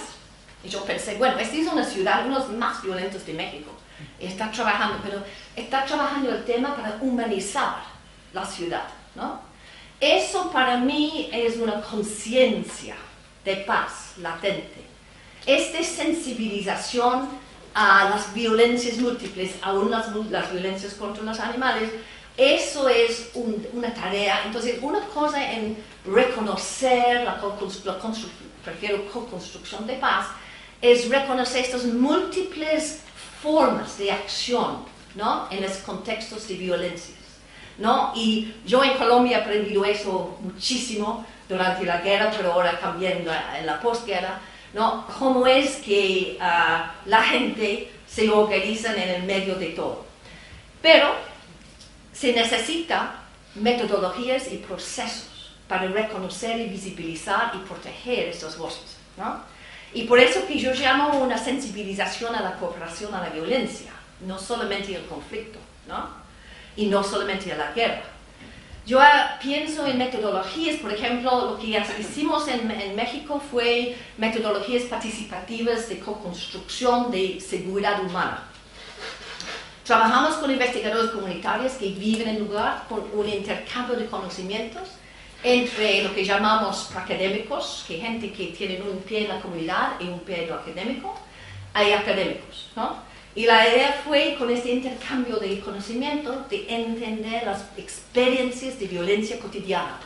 Y 0.63 0.69
yo 0.69 0.83
pensé, 0.83 1.15
bueno, 1.15 1.37
esta 1.37 1.55
es 1.55 1.67
una 1.67 1.83
ciudad, 1.83 2.25
uno 2.25 2.39
de 2.39 2.47
los 2.47 2.57
más 2.57 2.81
violentos 2.81 3.25
de 3.25 3.33
México. 3.33 3.71
Está 4.19 4.51
trabajando, 4.51 4.99
pero 5.03 5.21
está 5.55 5.85
trabajando 5.85 6.31
el 6.31 6.43
tema 6.43 6.75
para 6.75 6.97
humanizar 7.01 7.83
la 8.33 8.45
ciudad, 8.45 8.87
¿no? 9.13 9.39
Eso 9.99 10.51
para 10.51 10.77
mí 10.77 11.29
es 11.31 11.57
una 11.57 11.81
conciencia 11.81 12.95
de 13.45 13.55
paz 13.57 14.13
latente. 14.17 14.83
Esta 15.45 15.83
sensibilización 15.83 17.29
a 17.73 18.09
las 18.09 18.33
violencias 18.33 18.97
múltiples, 18.97 19.55
aún 19.61 19.91
las, 19.91 20.07
las 20.29 20.51
violencias 20.51 20.95
contra 20.95 21.23
los 21.23 21.39
animales, 21.39 21.91
eso 22.37 22.89
es 22.89 23.31
una 23.33 23.93
tarea. 23.93 24.43
Entonces, 24.45 24.79
una 24.81 24.99
cosa 25.07 25.51
en 25.51 25.77
reconocer 26.05 27.23
la, 27.23 27.37
construcción, 27.37 28.31
prefiero 28.63 29.05
co-construcción 29.11 29.87
de 29.87 29.95
paz, 29.95 30.27
es 30.81 31.09
reconocer 31.09 31.63
estas 31.63 31.85
múltiples 31.85 33.01
formas 33.41 33.97
de 33.97 34.11
acción 34.11 34.85
¿no? 35.15 35.47
en 35.49 35.61
los 35.61 35.77
contextos 35.77 36.47
de 36.47 36.55
violencias. 36.55 37.17
¿no? 37.77 38.11
Y 38.15 38.53
yo 38.65 38.83
en 38.83 38.97
Colombia 38.97 39.37
he 39.37 39.41
aprendido 39.41 39.85
eso 39.85 40.37
muchísimo 40.41 41.25
durante 41.47 41.85
la 41.85 42.01
guerra, 42.01 42.31
pero 42.35 42.53
ahora 42.53 42.79
también 42.79 43.25
la, 43.25 43.59
en 43.59 43.65
la 43.65 43.79
posguerra, 43.79 44.39
¿no? 44.73 45.05
cómo 45.19 45.47
es 45.47 45.77
que 45.77 46.37
uh, 46.39 47.09
la 47.09 47.23
gente 47.23 47.91
se 48.07 48.29
organiza 48.29 48.93
en 48.93 49.09
el 49.09 49.23
medio 49.23 49.55
de 49.55 49.67
todo. 49.67 50.05
Pero 50.81 51.15
se 52.15 52.33
necesita 52.33 53.15
metodologías 53.55 54.51
y 54.51 54.57
procesos 54.57 55.51
para 55.67 55.87
reconocer 55.87 56.59
y 56.59 56.67
visibilizar 56.67 57.51
y 57.55 57.67
proteger 57.67 58.29
estas 58.29 58.57
voces. 58.57 58.97
¿no? 59.17 59.41
Y 59.93 60.03
por 60.03 60.19
eso 60.19 60.45
que 60.47 60.57
yo 60.57 60.73
llamo 60.73 61.19
una 61.19 61.37
sensibilización 61.37 62.35
a 62.35 62.41
la 62.41 62.55
cooperación 62.55 63.13
a 63.13 63.21
la 63.21 63.29
violencia, 63.29 63.91
no 64.25 64.39
solamente 64.39 64.95
el 64.95 65.05
conflicto, 65.05 65.59
¿no? 65.87 66.07
y 66.75 66.87
no 66.87 67.03
solamente 67.03 67.51
a 67.51 67.57
la 67.57 67.71
guerra. 67.71 68.03
Yo 68.85 68.99
pienso 69.41 69.87
en 69.87 69.97
metodologías, 69.97 70.75
por 70.75 70.93
ejemplo, 70.93 71.51
lo 71.51 71.57
que 71.57 71.81
hicimos 71.99 72.47
en, 72.47 72.69
en 72.69 72.95
México 72.95 73.41
fue 73.51 73.97
metodologías 74.17 74.83
participativas 74.83 75.89
de 75.89 75.99
co-construcción 75.99 77.09
de 77.09 77.39
seguridad 77.41 78.03
humana. 78.03 78.43
Trabajamos 79.85 80.37
con 80.37 80.49
investigadores 80.49 81.11
comunitarios 81.11 81.73
que 81.73 81.89
viven 81.89 82.27
en 82.27 82.39
lugar 82.39 82.85
con 82.89 83.03
un 83.13 83.29
intercambio 83.29 83.95
de 83.95 84.07
conocimientos 84.07 84.89
entre 85.43 86.01
lo 86.01 86.11
que 86.15 86.25
llamamos 86.25 86.89
académicos, 86.95 87.85
que 87.87 87.99
gente 87.99 88.33
que 88.33 88.47
tiene 88.47 88.81
un 88.81 88.97
pie 89.03 89.25
en 89.25 89.27
la 89.27 89.39
comunidad 89.39 89.91
y 89.99 90.07
un 90.07 90.21
pie 90.21 90.45
en 90.45 90.49
lo 90.49 90.55
académico, 90.55 91.15
hay 91.71 91.91
académicos, 91.91 92.71
¿no? 92.75 92.95
Y 93.35 93.45
la 93.45 93.67
idea 93.67 94.01
fue, 94.03 94.35
con 94.39 94.49
este 94.49 94.71
intercambio 94.71 95.35
de 95.35 95.59
conocimiento, 95.59 96.47
de 96.49 96.65
entender 96.67 97.43
las 97.45 97.65
experiencias 97.77 98.79
de 98.79 98.87
violencia 98.87 99.39
cotidiana, 99.39 99.99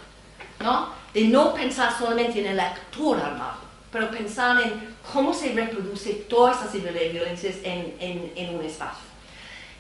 ¿no? 0.60 0.90
De 1.14 1.24
no 1.24 1.54
pensar 1.54 1.98
solamente 1.98 2.42
en 2.42 2.48
el 2.48 2.60
actor 2.60 3.18
armado, 3.18 3.60
pero 3.94 4.12
pensar 4.12 4.62
en 4.62 4.94
cómo 5.14 5.34
se 5.34 5.54
reproduce 5.54 6.26
todas 6.28 6.58
esas 6.66 6.84
violencias 6.94 7.56
en, 7.64 7.96
en, 8.02 8.34
en 8.36 8.56
un 8.56 8.66
espacio. 8.66 9.09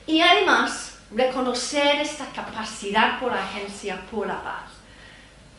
Y 0.08 0.22
además, 0.22 0.98
reconocer 1.12 2.02
esta 2.02 2.26
capacidad 2.28 3.20
por 3.20 3.34
agencia 3.34 4.00
por 4.12 4.28
la 4.28 4.42
paz 4.42 4.72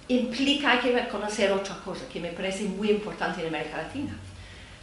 implica 0.09 0.81
que 0.81 0.93
reconocer 0.93 1.53
otra 1.53 1.77
cosa 1.85 2.09
que 2.09 2.21
me 2.21 2.31
parece 2.31 2.65
muy 2.65 2.91
importante 2.91 3.41
en 3.41 3.49
América 3.49 3.77
Latina, 3.77 4.13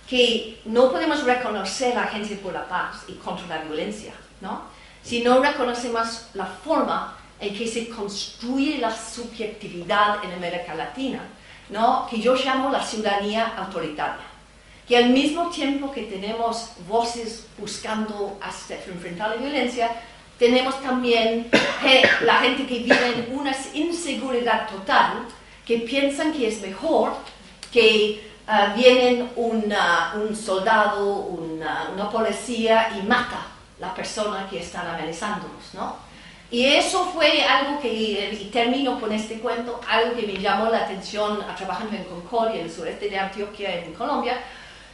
que 0.09 0.61
no 0.65 0.89
podemos 0.89 1.23
reconocer 1.23 1.95
la 1.95 2.03
agencia 2.03 2.37
por 2.41 2.53
la 2.53 2.67
paz 2.67 3.03
y 3.07 3.13
contra 3.13 3.47
la 3.47 3.63
violencia, 3.63 4.13
¿no? 4.39 4.63
si 5.03 5.21
no 5.21 5.41
reconocemos 5.41 6.27
la 6.33 6.45
forma 6.45 7.17
en 7.39 7.55
que 7.57 7.67
se 7.67 7.89
construye 7.89 8.77
la 8.77 8.95
subjetividad 8.95 10.23
en 10.23 10.31
América 10.31 10.75
Latina, 10.75 11.19
¿no? 11.69 12.07
que 12.09 12.21
yo 12.21 12.35
llamo 12.35 12.69
la 12.71 12.83
ciudadanía 12.83 13.53
autoritaria 13.57 14.26
que 14.87 14.95
al 14.97 15.09
mismo 15.09 15.49
tiempo 15.49 15.91
que 15.91 16.03
tenemos 16.03 16.71
voces 16.87 17.45
buscando 17.57 18.39
enfrentar 18.87 19.31
la 19.31 19.35
violencia, 19.35 19.91
tenemos 20.39 20.81
también 20.81 21.49
la 22.21 22.35
gente 22.35 22.65
que 22.65 22.79
vive 22.79 23.07
en 23.07 23.37
una 23.37 23.55
inseguridad 23.73 24.69
total, 24.69 25.25
que 25.65 25.79
piensan 25.79 26.31
que 26.31 26.47
es 26.47 26.61
mejor 26.61 27.13
que 27.71 28.31
uh, 28.47 28.77
viene 28.77 29.27
un 29.35 30.35
soldado, 30.35 31.05
una, 31.05 31.89
una, 31.93 32.09
policía 32.09 32.97
y 32.97 33.05
mata 33.05 33.45
la 33.79 33.93
persona 33.93 34.47
que 34.49 34.59
está 34.59 34.93
amenazándonos, 34.93 35.73
¿no? 35.73 36.07
Y 36.49 36.63
eso 36.65 37.03
fue 37.13 37.43
algo 37.43 37.81
que, 37.81 37.89
y 37.89 38.49
termino 38.53 39.01
con 39.01 39.11
este 39.11 39.39
cuento, 39.39 39.81
algo 39.85 40.15
que 40.15 40.25
me 40.25 40.37
llamó 40.37 40.69
la 40.69 40.85
atención 40.85 41.43
trabajando 41.57 41.93
en 41.93 42.05
Concordia, 42.05 42.61
en 42.61 42.67
el 42.67 42.71
sureste 42.71 43.09
de 43.09 43.19
Antioquia, 43.19 43.83
en 43.83 43.93
Colombia, 43.93 44.37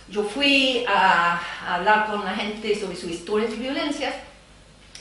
yo 0.10 0.24
fui 0.24 0.86
a, 0.88 1.40
hablar 1.68 2.08
con 2.08 2.24
la 2.26 2.34
gente 2.34 2.80
sobre 2.80 2.96
su 2.96 3.10
historia 3.10 3.48
de 3.48 3.56
violencia 3.56 4.14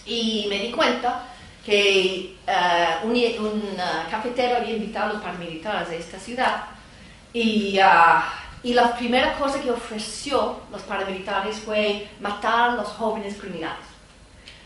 Y 0.07 0.47
me 0.49 0.59
di 0.59 0.71
cuenta 0.71 1.25
que 1.65 2.37
eh, 2.47 2.87
un, 3.05 3.11
un 3.11 3.63
cafetero 4.11 4.57
había 4.57 4.77
invitado 4.77 5.11
a 5.11 5.13
los 5.15 5.23
paramilitares 5.23 5.91
de 5.91 5.99
esta 5.99 6.19
ciudad 6.19 6.65
y, 7.33 7.79
ah, 7.79 8.25
y 8.63 8.75
la 8.75 8.97
primera 8.97 9.39
cosa 9.39 9.61
que 9.61 9.71
ofreció 9.71 10.61
los 10.71 10.83
paramilitares 10.83 11.61
fue 11.61 12.09
matar 12.21 12.71
a 12.71 12.75
los 12.75 12.89
jóvenes 12.89 13.37
criminales. 13.41 13.87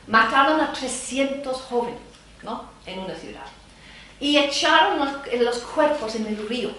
Mataron 0.07 0.61
a 0.61 0.73
300 0.73 1.55
jóvenes 1.63 2.01
¿no? 2.43 2.71
en 2.87 3.01
una 3.01 3.15
ciudad 3.15 3.47
y 4.19 4.39
echaron 4.39 4.99
los, 4.99 5.41
los 5.41 5.59
cuerpos 5.59 6.15
en 6.15 6.27
el 6.27 6.49
río. 6.49 6.71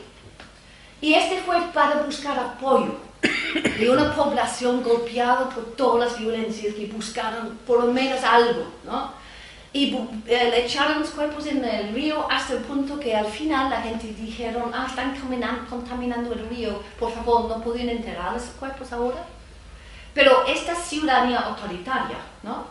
Y 1.00 1.14
este 1.14 1.40
fue 1.42 1.62
para 1.74 2.02
buscar 2.02 2.40
apoyo 2.40 3.07
de 3.54 3.90
una 3.90 4.16
población 4.16 4.84
golpeada 4.84 5.50
por 5.50 5.76
todas 5.76 6.12
las 6.12 6.20
violencias 6.20 6.74
que 6.74 6.88
buscaron 6.88 7.58
por 7.66 7.84
lo 7.84 7.94
menos 7.94 8.24
algo, 8.24 8.66
¿no? 8.86 9.14
Y 9.74 9.94
eh, 10.26 10.50
le 10.50 10.66
echaron 10.66 11.02
los 11.02 11.10
cuerpos 11.10 11.46
en 11.46 11.64
el 11.64 11.94
río 11.94 12.26
hasta 12.32 12.54
el 12.54 12.60
punto 12.60 13.00
que 13.00 13.16
al 13.16 13.28
final 13.28 13.70
la 13.70 13.82
gente 13.82 14.08
dijeron, 14.08 14.72
ah, 14.74 14.88
están 14.90 15.16
contaminando 15.70 16.34
el 16.34 16.48
río, 16.50 16.82
por 17.00 17.12
favor, 17.14 17.50
¿no 17.50 17.62
pueden 17.62 17.90
enterrar 17.90 18.36
esos 18.36 18.52
cuerpos 18.52 18.92
ahora? 18.92 19.24
Pero 20.14 20.46
esta 20.48 20.74
ciudadanía 20.74 21.40
autoritaria, 21.40 22.18
¿no? 22.42 22.66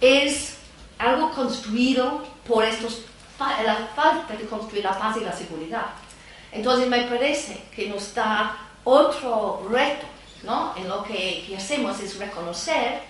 Es 0.00 0.56
algo 0.98 1.30
construido 1.30 2.24
por 2.46 2.64
estos, 2.64 3.02
la 3.38 3.88
falta 3.94 4.34
de 4.34 4.44
construir 4.46 4.84
la 4.84 4.98
paz 4.98 5.16
y 5.18 5.24
la 5.24 5.32
seguridad. 5.32 5.86
Entonces 6.50 6.88
me 6.88 7.02
parece 7.02 7.62
que 7.74 7.88
nos 7.88 8.12
da 8.12 8.56
otro 8.84 9.68
reto, 9.70 10.06
¿no? 10.42 10.74
En 10.76 10.88
lo 10.88 11.02
que, 11.02 11.54
hacemos 11.56 12.00
es 12.00 12.18
reconocer 12.18 13.02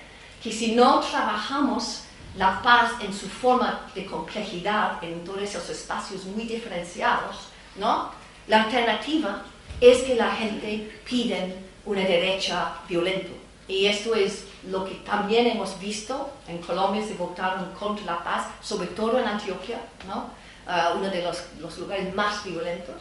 que 0.43 0.53
si 0.53 0.73
no 0.73 1.01
trabajamos 1.01 2.03
la 2.37 2.63
paz 2.63 2.93
en 3.01 3.13
su 3.13 3.29
forma 3.29 3.87
de 3.95 4.07
complejidad 4.07 5.03
en 5.03 5.25
todos 5.25 5.43
esos 5.43 5.69
espacios 5.69 6.25
muy 6.25 6.45
diferenciados, 6.45 7.49
¿no? 7.77 8.11
La 8.47 8.65
alternativa 8.65 9.43
es 9.81 10.03
que 10.03 10.15
la 10.15 10.31
gente 10.33 11.01
pide 11.09 11.57
una 11.85 12.03
derecha 12.03 12.73
violenta. 12.89 13.31
Y 13.69 13.87
esto 13.87 14.15
es 14.15 14.47
lo 14.69 14.85
que 14.85 14.95
también 14.97 15.47
hemos 15.47 15.79
visto 15.79 16.31
en 16.49 16.59
Colombia, 16.59 17.07
se 17.07 17.15
votaron 17.15 17.73
contra 17.73 18.05
la 18.05 18.25
paz, 18.25 18.47
sobre 18.61 18.89
todo 18.89 19.19
en 19.19 19.27
Antioquia, 19.27 19.81
¿no? 20.07 20.31
Ah, 20.67 20.93
uno 20.97 21.09
de 21.09 21.23
los, 21.23 21.43
los, 21.59 21.79
lugares 21.79 22.15
más 22.15 22.45
violentos. 22.45 22.97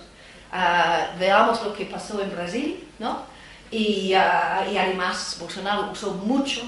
Uh, 0.52 1.20
veamos 1.20 1.62
lo 1.64 1.74
que 1.74 1.86
pasó 1.86 2.20
en 2.22 2.32
Brasil, 2.32 2.88
¿no? 2.98 3.24
Y, 3.72 4.14
uh, 4.16 4.72
y 4.72 4.78
además 4.78 5.38
Bolsonaro 5.40 5.92
usó 5.92 6.14
mucho 6.14 6.62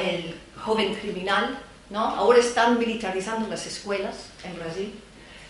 el 0.00 0.34
joven 0.62 0.94
criminal, 0.94 1.58
¿no? 1.88 2.00
Ahora 2.00 2.38
están 2.38 2.78
militarizando 2.78 3.48
las 3.48 3.66
escuelas 3.66 4.26
en 4.44 4.58
Brasil. 4.58 5.00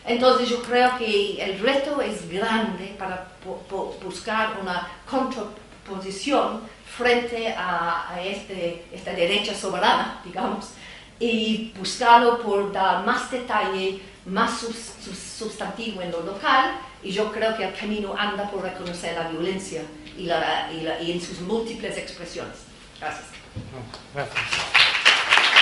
Entonces 0.05 0.49
yo 0.49 0.61
creo 0.63 0.99
que 0.99 1.43
el 1.43 1.61
reto 1.61 2.01
es 2.01 2.29
grande 2.29 2.95
para 2.99 3.29
buscar 4.03 4.59
una 4.61 4.89
contraposición 5.09 6.63
frente 6.85 7.55
a, 7.57 8.11
a 8.11 8.23
este, 8.23 8.85
esta 8.93 9.13
derecha 9.13 9.55
soberana, 9.55 10.21
digamos, 10.25 10.71
y 11.19 11.73
buscarlo 11.79 12.43
por 12.43 12.73
dar 12.73 13.07
más 13.07 13.31
detalle, 13.31 14.03
más 14.27 14.61
sustantivo 15.39 16.03
en 16.03 16.11
lo 16.11 16.21
local, 16.21 16.73
y 17.03 17.13
yo 17.13 17.33
creo 17.33 17.57
que 17.57 17.65
el 17.65 17.75
camino 17.75 18.15
anda 18.19 18.51
por 18.51 18.63
reconocer 18.63 19.17
la 19.17 19.29
violencia 19.29 19.83
y, 20.17 20.25
la, 20.25 20.71
y, 20.73 20.81
la, 20.83 21.01
y 21.01 21.13
en 21.13 21.21
sus 21.21 21.41
múltiples 21.41 21.97
expresiones. 21.97 22.57
Gracias. 23.01 23.27
Gracias. 24.15 24.82